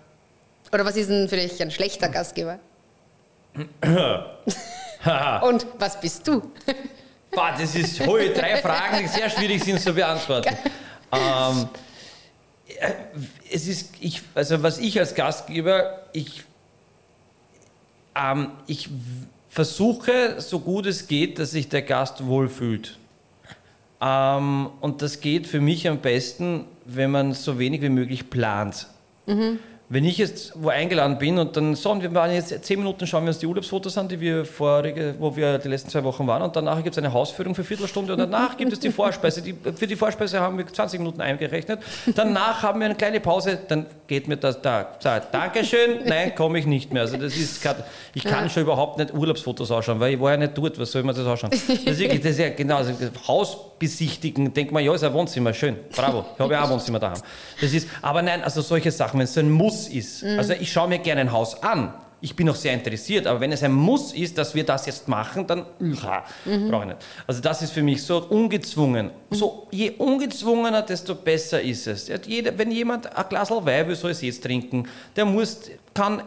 Oder 0.72 0.86
was 0.86 0.96
ist 0.96 1.10
denn 1.10 1.28
für 1.28 1.36
dich 1.36 1.60
ein 1.60 1.70
schlechter 1.70 2.08
Gastgeber? 2.08 2.58
Und 5.42 5.66
was 5.78 6.00
bist 6.00 6.26
du? 6.26 6.50
Boah, 7.30 7.54
das 7.58 7.74
ist 7.74 8.04
hohe 8.06 8.30
drei 8.30 8.56
Fragen, 8.56 8.98
die 9.00 9.06
sehr 9.06 9.28
schwierig 9.30 9.62
sind 9.62 9.80
zu 9.80 9.92
beantworten. 9.92 10.56
Ähm, 11.12 11.68
äh, 12.66 12.92
es 13.50 13.66
ist, 13.68 13.92
ich, 14.00 14.22
also 14.34 14.62
was 14.62 14.78
ich 14.78 14.98
als 14.98 15.14
Gastgeber, 15.14 16.06
ich, 16.12 16.44
ähm, 18.14 18.52
ich 18.66 18.88
versuche, 19.48 20.40
so 20.40 20.60
gut 20.60 20.86
es 20.86 21.06
geht, 21.06 21.38
dass 21.38 21.52
sich 21.52 21.68
der 21.68 21.82
Gast 21.82 22.26
wohlfühlt. 22.26 22.98
Ähm, 24.00 24.70
und 24.80 25.02
das 25.02 25.20
geht 25.20 25.46
für 25.46 25.60
mich 25.60 25.88
am 25.88 25.98
besten, 25.98 26.64
wenn 26.84 27.10
man 27.10 27.34
so 27.34 27.58
wenig 27.58 27.82
wie 27.82 27.88
möglich 27.88 28.30
plant. 28.30 28.86
Wenn 29.90 30.04
ich 30.04 30.18
jetzt 30.18 30.52
wo 30.54 30.68
eingeladen 30.68 31.16
bin 31.16 31.38
und 31.38 31.56
dann 31.56 31.74
sagen 31.74 32.02
wir 32.02 32.12
waren 32.12 32.30
jetzt 32.30 32.62
zehn 32.62 32.78
Minuten, 32.78 33.06
schauen 33.06 33.24
wir 33.24 33.28
uns 33.28 33.38
die 33.38 33.46
Urlaubsfotos 33.46 33.96
an, 33.96 34.06
die 34.06 34.20
wir 34.20 34.44
vorige, 34.44 35.14
wo 35.18 35.34
wir 35.34 35.56
die 35.56 35.68
letzten 35.68 35.88
zwei 35.88 36.04
Wochen 36.04 36.26
waren 36.26 36.42
und 36.42 36.54
danach 36.54 36.76
gibt 36.82 36.94
es 36.94 36.98
eine 36.98 37.10
Hausführung 37.10 37.54
für 37.54 37.64
Viertelstunde 37.64 38.12
und 38.12 38.18
danach 38.18 38.58
gibt 38.58 38.70
es 38.70 38.80
die 38.80 38.90
Vorspeise. 38.98 39.40
Die, 39.40 39.54
für 39.54 39.86
die 39.86 39.96
Vorspeise 39.96 40.40
haben 40.40 40.58
wir 40.58 40.66
20 40.66 41.00
Minuten 41.00 41.22
eingerechnet. 41.22 41.80
Danach 42.14 42.62
haben 42.62 42.80
wir 42.80 42.86
eine 42.86 42.96
kleine 42.96 43.20
Pause, 43.20 43.58
dann 43.66 43.86
geht 44.08 44.26
mir 44.26 44.38
das 44.38 44.60
da. 44.60 44.96
Sagt, 44.98 45.32
Dankeschön, 45.34 46.00
nein, 46.06 46.34
komme 46.34 46.58
ich 46.58 46.66
nicht 46.66 46.92
mehr. 46.92 47.02
Also 47.02 47.18
das 47.18 47.36
ist 47.36 47.64
ich 48.14 48.24
kann 48.24 48.50
schon 48.50 48.62
überhaupt 48.62 48.98
nicht 48.98 49.12
Urlaubsfotos 49.14 49.70
ausschauen, 49.70 50.00
weil 50.00 50.14
ich 50.14 50.20
war 50.20 50.32
ja 50.32 50.38
nicht 50.38 50.56
dort, 50.56 50.78
was 50.80 50.90
soll 50.90 51.02
man 51.02 51.14
das 51.14 51.26
ausschauen? 51.26 51.50
Das 51.50 51.68
ist 51.68 51.98
wirklich, 51.98 52.20
das 52.20 52.32
ist 52.32 52.38
ja 52.38 52.48
genau, 52.48 52.78
also 52.78 52.92
Haus 53.28 53.56
besichtigen, 53.78 54.52
denkt 54.52 54.72
man, 54.72 54.82
ja, 54.82 54.94
ist 54.94 55.04
ein 55.04 55.12
Wohnzimmer, 55.12 55.52
schön, 55.52 55.76
bravo, 55.94 56.24
ich 56.34 56.40
habe 56.40 56.52
ja 56.52 56.60
auch 56.60 56.64
ein 56.64 56.70
Wohnzimmer 56.70 56.98
daheim. 56.98 57.20
Das 57.60 57.72
ist, 57.72 57.86
aber 58.00 58.22
nein, 58.22 58.42
also 58.42 58.62
solche 58.62 58.90
Sachen, 58.90 59.18
wenn 59.18 59.24
es 59.24 59.34
so 59.34 59.40
ein 59.40 59.50
Muss 59.50 59.86
ist, 59.88 60.24
also 60.24 60.54
ich 60.54 60.72
schaue 60.72 60.88
mir 60.88 60.98
gerne 60.98 61.20
ein 61.20 61.32
Haus 61.32 61.62
an, 61.62 61.92
ich 62.20 62.34
bin 62.34 62.48
auch 62.48 62.56
sehr 62.56 62.74
interessiert, 62.74 63.26
aber 63.26 63.40
wenn 63.40 63.52
es 63.52 63.62
ein 63.62 63.72
Muss 63.72 64.12
ist, 64.12 64.36
dass 64.38 64.54
wir 64.54 64.64
das 64.64 64.86
jetzt 64.86 65.06
machen, 65.06 65.46
dann 65.46 65.66
ja, 65.80 66.24
brauche 66.44 66.82
ich 66.82 66.88
nicht. 66.88 66.98
Also 67.26 67.40
das 67.40 67.62
ist 67.62 67.72
für 67.72 67.82
mich 67.82 68.02
so 68.02 68.18
ungezwungen. 68.24 69.10
So, 69.30 69.68
je 69.70 69.90
ungezwungener, 69.90 70.82
desto 70.82 71.14
besser 71.14 71.60
ist 71.60 71.86
es. 71.86 72.10
Jeder, 72.26 72.56
wenn 72.58 72.72
jemand 72.72 73.16
ein 73.16 73.24
Glas 73.28 73.50
Wein 73.50 73.86
will, 73.88 73.94
soll 73.94 74.10
es 74.10 74.22
jetzt 74.22 74.42
trinken. 74.42 74.88
Der 75.14 75.24
muss, 75.24 75.60
kann 75.94 76.22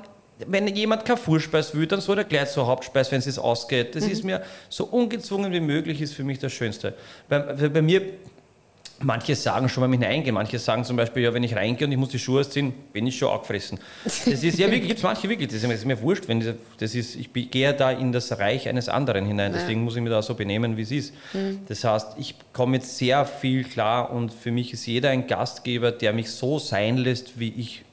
wenn 0.47 0.67
jemand 0.67 1.05
keine 1.05 1.17
Vorspeise 1.17 1.77
will, 1.77 1.85
dann 1.85 2.01
soll 2.01 2.17
er 2.17 2.23
gleich 2.23 2.49
zur 2.51 2.65
Hauptspeise, 2.65 3.11
wenn 3.11 3.19
es 3.19 3.37
ausgeht. 3.37 3.95
Das 3.95 4.05
ist 4.05 4.23
mir 4.23 4.41
so 4.69 4.85
ungezwungen 4.85 5.51
wie 5.51 5.59
möglich, 5.59 6.01
ist 6.01 6.13
für 6.13 6.23
mich 6.23 6.39
das 6.39 6.51
Schönste. 6.51 6.95
Bei 7.29 7.39
bei 7.39 7.81
mir, 7.81 8.01
manche 9.03 9.35
sagen 9.35 9.69
schon, 9.69 9.83
wenn 9.83 10.01
ich 10.01 10.07
reingehe, 10.07 10.31
manche 10.31 10.59
sagen 10.59 10.83
zum 10.83 10.97
Beispiel, 10.97 11.23
ja, 11.23 11.33
wenn 11.33 11.43
ich 11.43 11.55
reingehe 11.55 11.87
und 11.87 11.91
ich 11.91 11.97
muss 11.97 12.09
die 12.09 12.19
Schuhe 12.19 12.41
ausziehen, 12.41 12.73
bin 12.93 13.07
ich 13.07 13.17
schon 13.17 13.29
angefressen. 13.29 13.79
Das 14.03 14.27
ist 14.27 14.59
ja 14.59 14.67
wirklich, 14.67 14.87
gibt 14.87 14.97
es 14.97 15.03
manche 15.03 15.29
wirklich, 15.29 15.49
das 15.49 15.63
ist 15.63 15.85
mir, 15.85 15.95
mir 15.95 16.01
wurscht, 16.01 16.27
wenn 16.27 16.39
das, 16.39 16.55
das 16.77 16.95
ist, 16.95 17.15
ich 17.15 17.31
gehe 17.33 17.73
da 17.73 17.91
in 17.91 18.11
das 18.11 18.37
Reich 18.39 18.67
eines 18.67 18.89
anderen 18.89 19.25
hinein, 19.25 19.53
deswegen 19.53 19.83
muss 19.83 19.95
ich 19.95 20.01
mich 20.01 20.11
da 20.11 20.21
so 20.21 20.35
benehmen, 20.35 20.77
wie 20.77 20.81
es 20.83 20.91
ist. 20.91 21.13
Das 21.67 21.83
heißt, 21.83 22.15
ich 22.17 22.35
komme 22.53 22.77
jetzt 22.77 22.97
sehr 22.97 23.25
viel 23.25 23.63
klar 23.63 24.11
und 24.11 24.33
für 24.33 24.51
mich 24.51 24.73
ist 24.73 24.85
jeder 24.85 25.09
ein 25.09 25.27
Gastgeber, 25.27 25.91
der 25.91 26.13
mich 26.13 26.31
so 26.31 26.59
sein 26.59 26.97
lässt, 26.97 27.39
wie 27.39 27.49
ich 27.49 27.83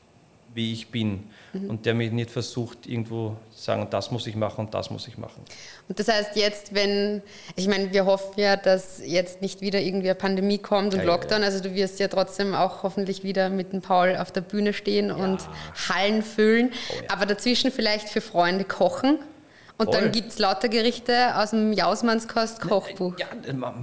wie 0.55 0.73
ich 0.73 0.89
bin 0.89 1.25
und 1.67 1.87
der 1.87 1.95
mich 1.95 2.13
nicht 2.13 2.31
versucht, 2.31 2.87
irgendwo 2.87 3.37
zu 3.51 3.63
sagen, 3.63 3.87
das 3.91 4.11
muss 4.11 4.27
ich 4.27 4.37
machen 4.37 4.67
und 4.67 4.75
das 4.75 4.91
muss 4.91 5.09
ich 5.09 5.19
machen. 5.19 5.43
Und 5.89 5.99
das 5.99 6.09
heißt 6.09 6.37
jetzt, 6.37 6.75
wenn, 6.75 7.23
ich 7.57 7.67
meine, 7.67 7.93
wir 7.93 8.07
hoffen 8.07 8.39
ja, 8.39 8.57
dass 8.57 9.01
jetzt 9.05 9.43
nicht 9.43 9.61
wieder 9.61 9.81
irgendwie 9.81 10.09
eine 10.11 10.19
Pandemie 10.19 10.59
kommt 10.59 10.93
und 10.95 11.01
Ja, 11.01 11.07
ja, 11.07 11.13
Lockdown, 11.15 11.43
also 11.43 11.63
du 11.63 11.75
wirst 11.75 11.99
ja 11.99 12.09
trotzdem 12.09 12.55
auch 12.55 12.83
hoffentlich 12.83 13.25
wieder 13.25 13.51
mit 13.51 13.73
dem 13.73 13.81
Paul 13.81 14.17
auf 14.17 14.31
der 14.31 14.43
Bühne 14.43 14.73
stehen 14.73 15.11
und 15.11 15.39
Hallen 15.89 16.23
füllen, 16.23 16.71
Oh 16.91 16.95
aber 17.09 17.27
dazwischen 17.27 17.73
vielleicht 17.73 18.09
für 18.09 18.21
Freunde 18.21 18.65
kochen. 18.65 19.19
Und 19.79 19.93
Voll. 19.93 20.01
dann 20.01 20.13
gibt 20.13 20.31
es 20.31 20.41
lauter 20.41 20.69
Gerichte 20.69 21.37
aus 21.37 21.51
dem 21.51 21.73
Jausmannskost 21.73 22.61
Kochbuch. 22.61 23.15
Ja, 23.17 23.29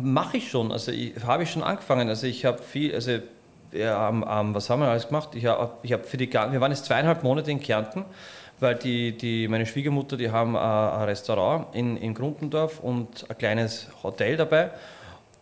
mache 0.01 0.37
ich 0.37 0.49
schon. 0.49 0.73
Also 0.73 0.91
habe 1.25 1.43
ich 1.43 1.51
schon 1.51 1.63
angefangen. 1.63 2.09
Also 2.09 2.27
ich 2.27 2.43
habe 2.43 2.61
viel, 2.61 2.93
also 2.93 3.19
ja, 3.77 4.09
ähm, 4.09 4.25
ähm, 4.27 4.55
was 4.55 4.69
haben 4.69 4.81
wir 4.81 4.87
alles 4.87 5.07
gemacht? 5.07 5.29
Ich 5.35 5.45
habe 5.45 5.71
ich 5.83 5.93
hab 5.93 6.05
für 6.05 6.17
die, 6.17 6.31
wir 6.31 6.61
waren 6.61 6.71
jetzt 6.71 6.85
zweieinhalb 6.85 7.23
Monate 7.23 7.51
in 7.51 7.59
Kärnten, 7.59 8.05
weil 8.59 8.75
die, 8.75 9.17
die, 9.17 9.47
meine 9.47 9.65
Schwiegermutter, 9.65 10.17
die 10.17 10.31
haben 10.31 10.55
äh, 10.55 10.59
ein 10.59 11.03
Restaurant 11.03 11.67
in, 11.73 11.97
in 11.97 12.13
Grundendorf 12.13 12.79
und 12.79 13.29
ein 13.29 13.37
kleines 13.37 13.87
Hotel 14.03 14.37
dabei. 14.37 14.71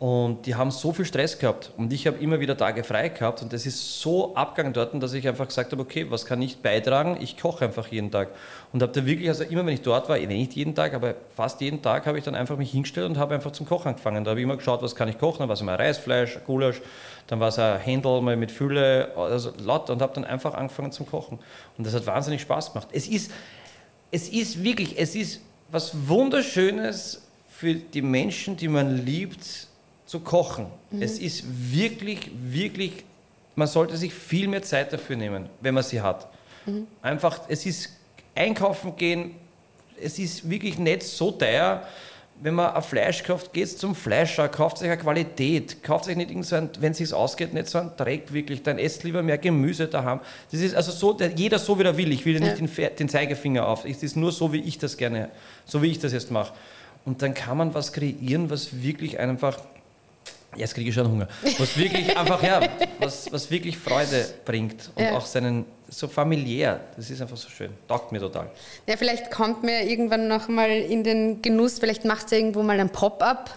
Und 0.03 0.47
die 0.47 0.55
haben 0.55 0.69
so 0.69 0.91
viel 0.91 1.05
Stress 1.05 1.39
gehabt. 1.39 1.71
Und 1.77 1.93
ich 1.93 2.05
habe 2.07 2.17
immer 2.17 2.41
wieder 2.41 2.57
Tage 2.57 2.83
frei 2.83 3.07
gehabt. 3.07 3.41
Und 3.41 3.53
das 3.53 3.65
ist 3.65 4.01
so 4.01 4.35
abgegangen 4.35 4.73
dort, 4.73 5.01
dass 5.01 5.13
ich 5.13 5.25
einfach 5.25 5.47
gesagt 5.47 5.71
habe, 5.71 5.81
okay, 5.81 6.07
was 6.09 6.25
kann 6.25 6.41
ich 6.41 6.57
beitragen? 6.57 7.15
Ich 7.21 7.37
koche 7.37 7.63
einfach 7.63 7.87
jeden 7.87 8.11
Tag. 8.11 8.27
Und 8.73 8.83
habe 8.83 8.91
da 8.91 9.05
wirklich, 9.05 9.29
also 9.29 9.45
immer 9.45 9.65
wenn 9.65 9.73
ich 9.73 9.81
dort 9.81 10.09
war, 10.09 10.17
nicht 10.17 10.55
jeden 10.55 10.75
Tag, 10.75 10.93
aber 10.93 11.15
fast 11.33 11.61
jeden 11.61 11.81
Tag 11.81 12.05
habe 12.05 12.17
ich 12.17 12.25
dann 12.25 12.35
einfach 12.35 12.57
mich 12.57 12.71
hingestellt 12.71 13.11
und 13.11 13.17
habe 13.17 13.33
einfach 13.33 13.51
zum 13.51 13.65
Kochen 13.65 13.87
angefangen. 13.87 14.25
Da 14.25 14.31
habe 14.31 14.41
ich 14.41 14.43
immer 14.43 14.57
geschaut, 14.57 14.81
was 14.81 14.93
kann 14.93 15.07
ich 15.07 15.17
kochen. 15.17 15.39
Dann 15.39 15.47
war 15.47 15.53
es 15.53 15.61
mal 15.61 15.75
Reisfleisch, 15.75 16.37
Gulasch, 16.45 16.81
dann 17.27 17.39
war 17.39 17.47
es 17.47 17.57
ein 17.57 17.79
Händel 17.79 18.19
mal 18.19 18.35
mit 18.35 18.51
Fülle, 18.51 19.13
also 19.15 19.53
laut 19.63 19.89
und 19.89 20.01
habe 20.01 20.13
dann 20.15 20.25
einfach 20.25 20.53
angefangen 20.53 20.91
zum 20.91 21.05
Kochen. 21.05 21.39
Und 21.77 21.87
das 21.87 21.93
hat 21.93 22.05
wahnsinnig 22.05 22.41
Spaß 22.41 22.73
gemacht. 22.73 22.89
Es 22.91 23.07
ist, 23.07 23.31
es 24.11 24.27
ist 24.27 24.61
wirklich, 24.65 24.99
es 24.99 25.15
ist 25.15 25.39
was 25.71 26.09
Wunderschönes 26.09 27.21
für 27.47 27.75
die 27.75 28.01
Menschen, 28.01 28.57
die 28.57 28.67
man 28.67 29.05
liebt, 29.05 29.69
zu 30.13 30.19
kochen. 30.19 30.67
Es 30.99 31.17
ist 31.17 31.43
wirklich, 31.73 32.29
wirklich, 32.35 33.03
man 33.55 33.67
sollte 33.67 33.97
sich 33.97 34.13
viel 34.13 34.47
mehr 34.47 34.61
Zeit 34.61 34.93
dafür 34.93 35.15
nehmen, 35.15 35.49
wenn 35.59 35.73
man 35.73 35.81
sie 35.81 36.01
hat. 36.01 36.27
Einfach, 37.01 37.39
es 37.47 37.65
ist 37.65 37.89
einkaufen 38.35 38.95
gehen, 38.95 39.31
es 39.99 40.19
ist 40.19 40.47
wirklich 40.47 40.77
nicht 40.77 41.01
so 41.01 41.31
teuer. 41.31 41.81
Wenn 42.43 42.53
man 42.53 42.75
ein 42.75 42.83
Fleisch 42.83 43.23
kauft, 43.23 43.53
geht 43.53 43.69
zum 43.69 43.95
Fleischer, 43.95 44.47
kauft 44.49 44.77
sich 44.77 44.87
eine 44.87 45.01
Qualität, 45.01 45.81
kauft 45.81 46.05
sich 46.05 46.15
nicht 46.15 46.29
irgend 46.29 46.45
so 46.45 46.57
ein, 46.57 46.69
wenn 46.79 46.91
es 46.91 46.99
sich 46.99 47.11
ausgeht, 47.11 47.51
nicht 47.51 47.67
so 47.67 47.79
ein 47.79 47.89
Dreck 47.97 48.31
wirklich, 48.33 48.61
dann 48.61 48.77
esst 48.77 49.03
lieber 49.03 49.23
mehr 49.23 49.39
Gemüse 49.39 49.87
daheim. 49.87 50.19
Das 50.51 50.61
ist 50.61 50.75
also 50.75 50.91
so, 50.91 51.13
der, 51.13 51.31
jeder 51.31 51.57
so 51.57 51.79
wie 51.79 51.83
er 51.83 51.97
will. 51.97 52.11
Ich 52.11 52.23
will 52.23 52.39
ja. 52.39 52.53
nicht 52.53 52.59
den, 52.59 52.95
den 52.99 53.09
Zeigefinger 53.09 53.67
auf. 53.67 53.83
Es 53.83 54.03
ist 54.03 54.15
nur 54.15 54.31
so, 54.31 54.53
wie 54.53 54.61
ich 54.61 54.77
das 54.77 54.95
gerne, 54.95 55.31
so 55.65 55.81
wie 55.81 55.87
ich 55.87 55.97
das 55.97 56.13
jetzt 56.13 56.29
mache. 56.29 56.53
Und 57.03 57.23
dann 57.23 57.33
kann 57.33 57.57
man 57.57 57.73
was 57.73 57.93
kreieren, 57.93 58.51
was 58.51 58.83
wirklich 58.83 59.17
einfach 59.17 59.57
Jetzt 60.55 60.73
kriege 60.75 60.89
ich 60.89 60.95
schon 60.95 61.09
Hunger. 61.09 61.27
Was 61.57 61.77
wirklich 61.77 62.15
einfach, 62.17 62.41
ja, 62.43 62.61
was, 62.99 63.31
was 63.31 63.49
wirklich 63.51 63.77
Freude 63.77 64.25
bringt 64.45 64.89
und 64.95 65.03
Ja. 65.03 65.13
auch 65.17 65.25
seinen, 65.25 65.65
so 65.89 66.07
familiär. 66.07 66.79
Das 66.95 67.09
ist 67.09 67.21
einfach 67.21 67.37
so 67.37 67.49
schön. 67.49 67.71
Taugt 67.87 68.11
mir 68.11 68.19
total. 68.19 68.49
Ja, 68.87 68.97
vielleicht 68.97 69.29
kommt 69.31 69.63
mir 69.63 69.83
irgendwann 69.83 70.27
noch 70.27 70.47
mal 70.47 70.69
in 70.71 71.03
den 71.03 71.41
Genuss, 71.41 71.79
vielleicht 71.79 72.05
machst 72.05 72.31
du 72.31 72.35
irgendwo 72.35 72.63
mal 72.63 72.79
ein 72.79 72.89
Pop-up 72.89 73.49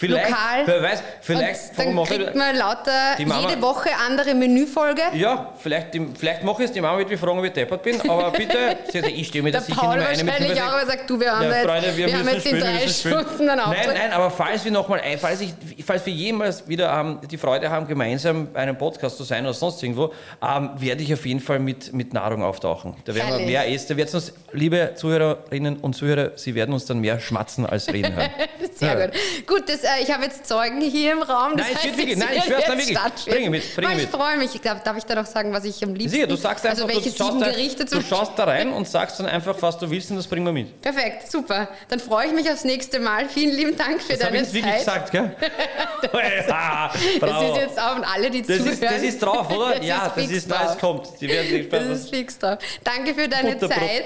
Vielleicht, 0.00 0.30
lokal. 0.30 0.62
wer 0.66 0.82
weiß, 0.82 1.02
vielleicht 1.20 1.70
und 1.70 1.78
dann 1.78 1.94
mache 1.94 2.14
ich- 2.14 2.20
kriegt 2.20 2.34
man 2.34 2.56
lauter 2.56 3.16
Mama- 3.26 3.48
jede 3.48 3.60
Woche 3.60 3.90
andere 4.06 4.34
Menüfolge. 4.34 5.02
Ja, 5.12 5.52
vielleicht, 5.58 5.88
vielleicht 6.18 6.42
mache 6.42 6.62
ich 6.62 6.68
es, 6.70 6.72
die 6.72 6.80
Mama 6.80 6.96
wird 6.98 7.10
mich 7.10 7.20
fragen, 7.20 7.38
ob 7.38 7.44
ich 7.44 7.52
deppert 7.52 7.82
bin, 7.82 8.00
aber 8.08 8.30
bitte, 8.36 8.76
ich 9.08 9.28
stehe 9.28 9.42
mir 9.44 9.52
Der 9.52 9.60
da 9.60 9.66
sicher 9.66 9.78
Paul 9.80 9.98
nicht 9.98 10.06
mehr 10.06 10.10
mit 10.24 10.26
wahrscheinlich 10.26 10.58
25 10.58 10.62
auch, 10.62 10.72
aber 10.80 10.86
sagt, 10.90 11.10
du, 11.10 11.20
wir 11.20 11.30
haben 11.32 11.42
Ja, 11.44 11.50
jetzt, 11.56 11.66
Freunde, 11.66 11.96
wir, 11.96 12.06
wir 12.06 12.18
haben 12.18 12.28
jetzt 12.28 12.40
spielen, 12.46 12.56
wir 12.56 12.64
drei. 12.64 12.88
Stunden 12.88 13.48
einen 13.50 13.60
Auftritt. 13.60 13.86
Nein, 13.88 13.96
nein, 13.98 14.12
aber 14.12 14.30
falls 14.30 14.64
wir 14.64 14.72
nochmal 14.72 15.00
ein, 15.00 15.18
falls, 15.18 15.40
ich, 15.42 15.52
falls 15.84 16.06
wir 16.06 16.12
jemals 16.14 16.66
wieder 16.66 16.98
ähm, 16.98 17.18
die 17.30 17.36
Freude 17.36 17.68
haben, 17.70 17.86
gemeinsam 17.86 18.48
bei 18.52 18.60
einem 18.60 18.78
Podcast 18.78 19.18
zu 19.18 19.24
sein 19.24 19.44
oder 19.44 19.52
sonst 19.54 19.82
irgendwo, 19.82 20.12
ähm, 20.42 20.70
werde 20.78 21.02
ich 21.02 21.12
auf 21.12 21.26
jeden 21.26 21.40
Fall 21.40 21.58
mit, 21.58 21.92
mit 21.92 22.14
Nahrung 22.14 22.42
auftauchen. 22.42 22.94
Da 23.04 23.14
werden 23.14 23.26
wir 23.28 23.32
Herrlich. 23.34 23.46
mehr 23.48 23.68
essen. 23.70 23.86
Da 23.90 23.96
wird's 23.98 24.14
uns, 24.14 24.32
liebe 24.52 24.92
Zuhörerinnen 24.94 25.76
und 25.80 25.94
Zuhörer, 25.94 26.30
Sie 26.36 26.54
werden 26.54 26.72
uns 26.72 26.86
dann 26.86 27.00
mehr 27.00 27.20
schmatzen 27.20 27.66
als 27.66 27.88
reden 27.92 28.16
hören. 28.16 28.30
Sehr 28.74 28.98
Ja. 28.98 29.06
gut. 29.06 29.14
Gut, 29.46 29.68
das, 29.68 29.80
äh, 29.98 30.02
ich 30.02 30.12
habe 30.12 30.24
jetzt 30.24 30.46
Zeugen 30.46 30.80
hier 30.80 31.12
im 31.12 31.22
Raum. 31.22 31.56
Das 31.56 31.66
Nein, 31.66 31.76
heißt, 31.76 31.96
wirklich- 31.98 32.16
nein, 32.16 32.28
ich 32.36 32.44
schwör's 32.44 32.64
dann 32.66 32.78
jetzt 32.78 32.88
wirklich. 32.94 33.24
Bringe 33.26 33.50
mit, 33.50 33.74
bringe 33.74 33.88
Aber 33.88 33.96
ich 33.96 34.02
mit. 34.02 34.10
freue 34.14 34.36
mich. 34.36 34.54
Ich 34.54 34.62
glaub, 34.62 34.82
darf 34.84 34.96
ich 34.96 35.04
da 35.04 35.14
noch 35.14 35.26
sagen, 35.26 35.52
was 35.52 35.64
ich 35.64 35.82
am 35.84 35.94
liebsten... 35.94 36.10
Sicher, 36.16 36.26
du 36.26 36.36
sagst 36.36 36.64
einfach, 36.66 36.84
Also 36.84 36.94
welche 36.96 37.10
du, 37.10 37.16
schaust 37.16 37.30
sieben 37.32 37.40
da, 37.40 37.50
Gerichte 37.50 37.84
du 37.84 38.00
schaust 38.02 38.32
da 38.36 38.44
rein 38.44 38.72
und 38.72 38.88
sagst 38.88 39.18
dann 39.20 39.26
einfach, 39.26 39.56
was 39.60 39.78
du 39.78 39.90
willst 39.90 40.10
und 40.10 40.16
das 40.16 40.26
bringen 40.26 40.46
wir 40.46 40.52
mit. 40.52 40.80
Perfekt, 40.80 41.30
super. 41.30 41.68
Dann 41.88 42.00
freue 42.00 42.26
ich 42.28 42.32
mich 42.32 42.50
aufs 42.50 42.64
nächste 42.64 43.00
Mal. 43.00 43.28
Vielen 43.28 43.54
lieben 43.56 43.76
Dank 43.76 44.00
für 44.02 44.12
Das 44.14 44.24
habe 44.24 44.32
deine 44.36 44.46
ich 44.46 44.52
jetzt 44.52 44.54
wirklich 44.54 44.84
Zeit. 44.84 45.10
gesagt, 45.10 45.10
gell? 45.12 45.36
Das 46.10 47.18
bravo. 47.20 47.52
ist 47.54 47.60
jetzt 47.60 47.78
auch 47.78 47.96
an 47.96 48.04
alle, 48.04 48.30
die 48.30 48.42
Das 48.42 48.56
zuhören. 48.56 48.72
ist, 48.72 48.82
das 48.82 49.02
ist 49.02 49.18
drauf, 49.22 49.50
oder? 49.50 49.76
Das 49.76 49.86
ja, 49.86 50.06
ist 50.06 50.16
das 50.16 50.30
ist, 50.30 50.50
drauf. 50.50 50.70
es 50.72 50.78
kommt. 50.78 51.06
Sie 51.18 51.28
werden 51.28 51.68
Das 51.70 51.86
ist 52.00 52.10
fix 52.10 52.38
drauf. 52.38 52.58
Danke 52.84 53.14
für 53.14 53.28
deine. 53.28 53.58
Zeit 53.58 54.04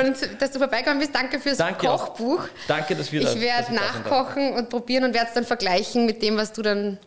und 0.00 0.40
dass 0.40 0.50
du 0.50 0.58
vorbeigekommen 0.58 0.98
bist. 0.98 1.14
Danke 1.14 1.38
fürs 1.38 1.58
Danke 1.58 1.90
auch. 1.90 2.06
Kochbuch. 2.06 2.44
Danke, 2.66 2.96
dass 2.96 3.10
wir 3.12 3.22
da- 3.22 3.32
Ich 3.32 3.40
werde 3.40 3.66
ich 3.70 3.78
da 3.78 4.00
nachkochen 4.00 4.52
und 4.54 4.68
probieren 4.68 5.04
und 5.04 5.14
werde 5.14 5.25
es 5.28 5.34
dann 5.34 5.44
vergleichen 5.44 6.06
mit 6.06 6.22
dem, 6.22 6.36
was 6.36 6.52
du 6.52 6.62
dann 6.62 6.98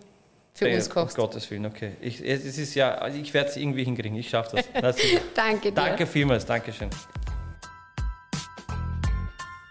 für 0.54 0.66
Nee, 0.66 0.76
uns 0.76 0.90
kochst. 0.90 1.18
Um 1.18 1.24
Gottes 1.26 1.50
Willen, 1.52 1.66
okay. 1.66 1.94
Ich, 2.02 2.22
es 2.26 2.58
ist 2.58 2.76
ja, 2.76 2.96
also 2.96 3.18
ich 3.18 3.34
werde 3.34 3.50
es 3.50 3.58
irgendwie 3.58 3.84
hinkriegen. 3.84 4.18
Ich 4.18 4.30
schaffe 4.30 4.64
das. 4.82 4.98
Sicher. 4.98 5.22
Danke 5.36 5.70
dir. 5.70 5.76
Danke 5.76 6.06
vielmals, 6.06 6.46
Dankeschön. 6.46 6.90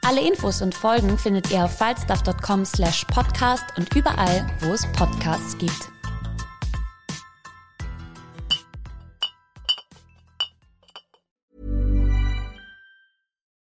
Alle 0.03 0.27
Infos 0.27 0.63
und 0.63 0.75
Folgen 0.75 1.19
findet 1.19 1.51
ihr 1.51 1.65
auf 1.65 1.77
falstaff.com 1.77 2.65
slash 2.65 3.05
podcast 3.13 3.65
und 3.77 3.95
überall, 3.95 4.47
wo 4.61 4.73
es 4.73 4.87
Podcasts 4.93 5.59
gibt. 5.59 5.89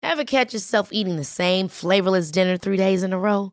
Ever 0.02 0.24
catch 0.24 0.52
yourself 0.52 0.88
eating 0.92 1.16
the 1.16 1.24
same 1.24 1.68
flavorless 1.68 2.30
dinner 2.30 2.58
three 2.58 2.76
days 2.76 3.02
in 3.02 3.12
a 3.12 3.18
row? 3.18 3.52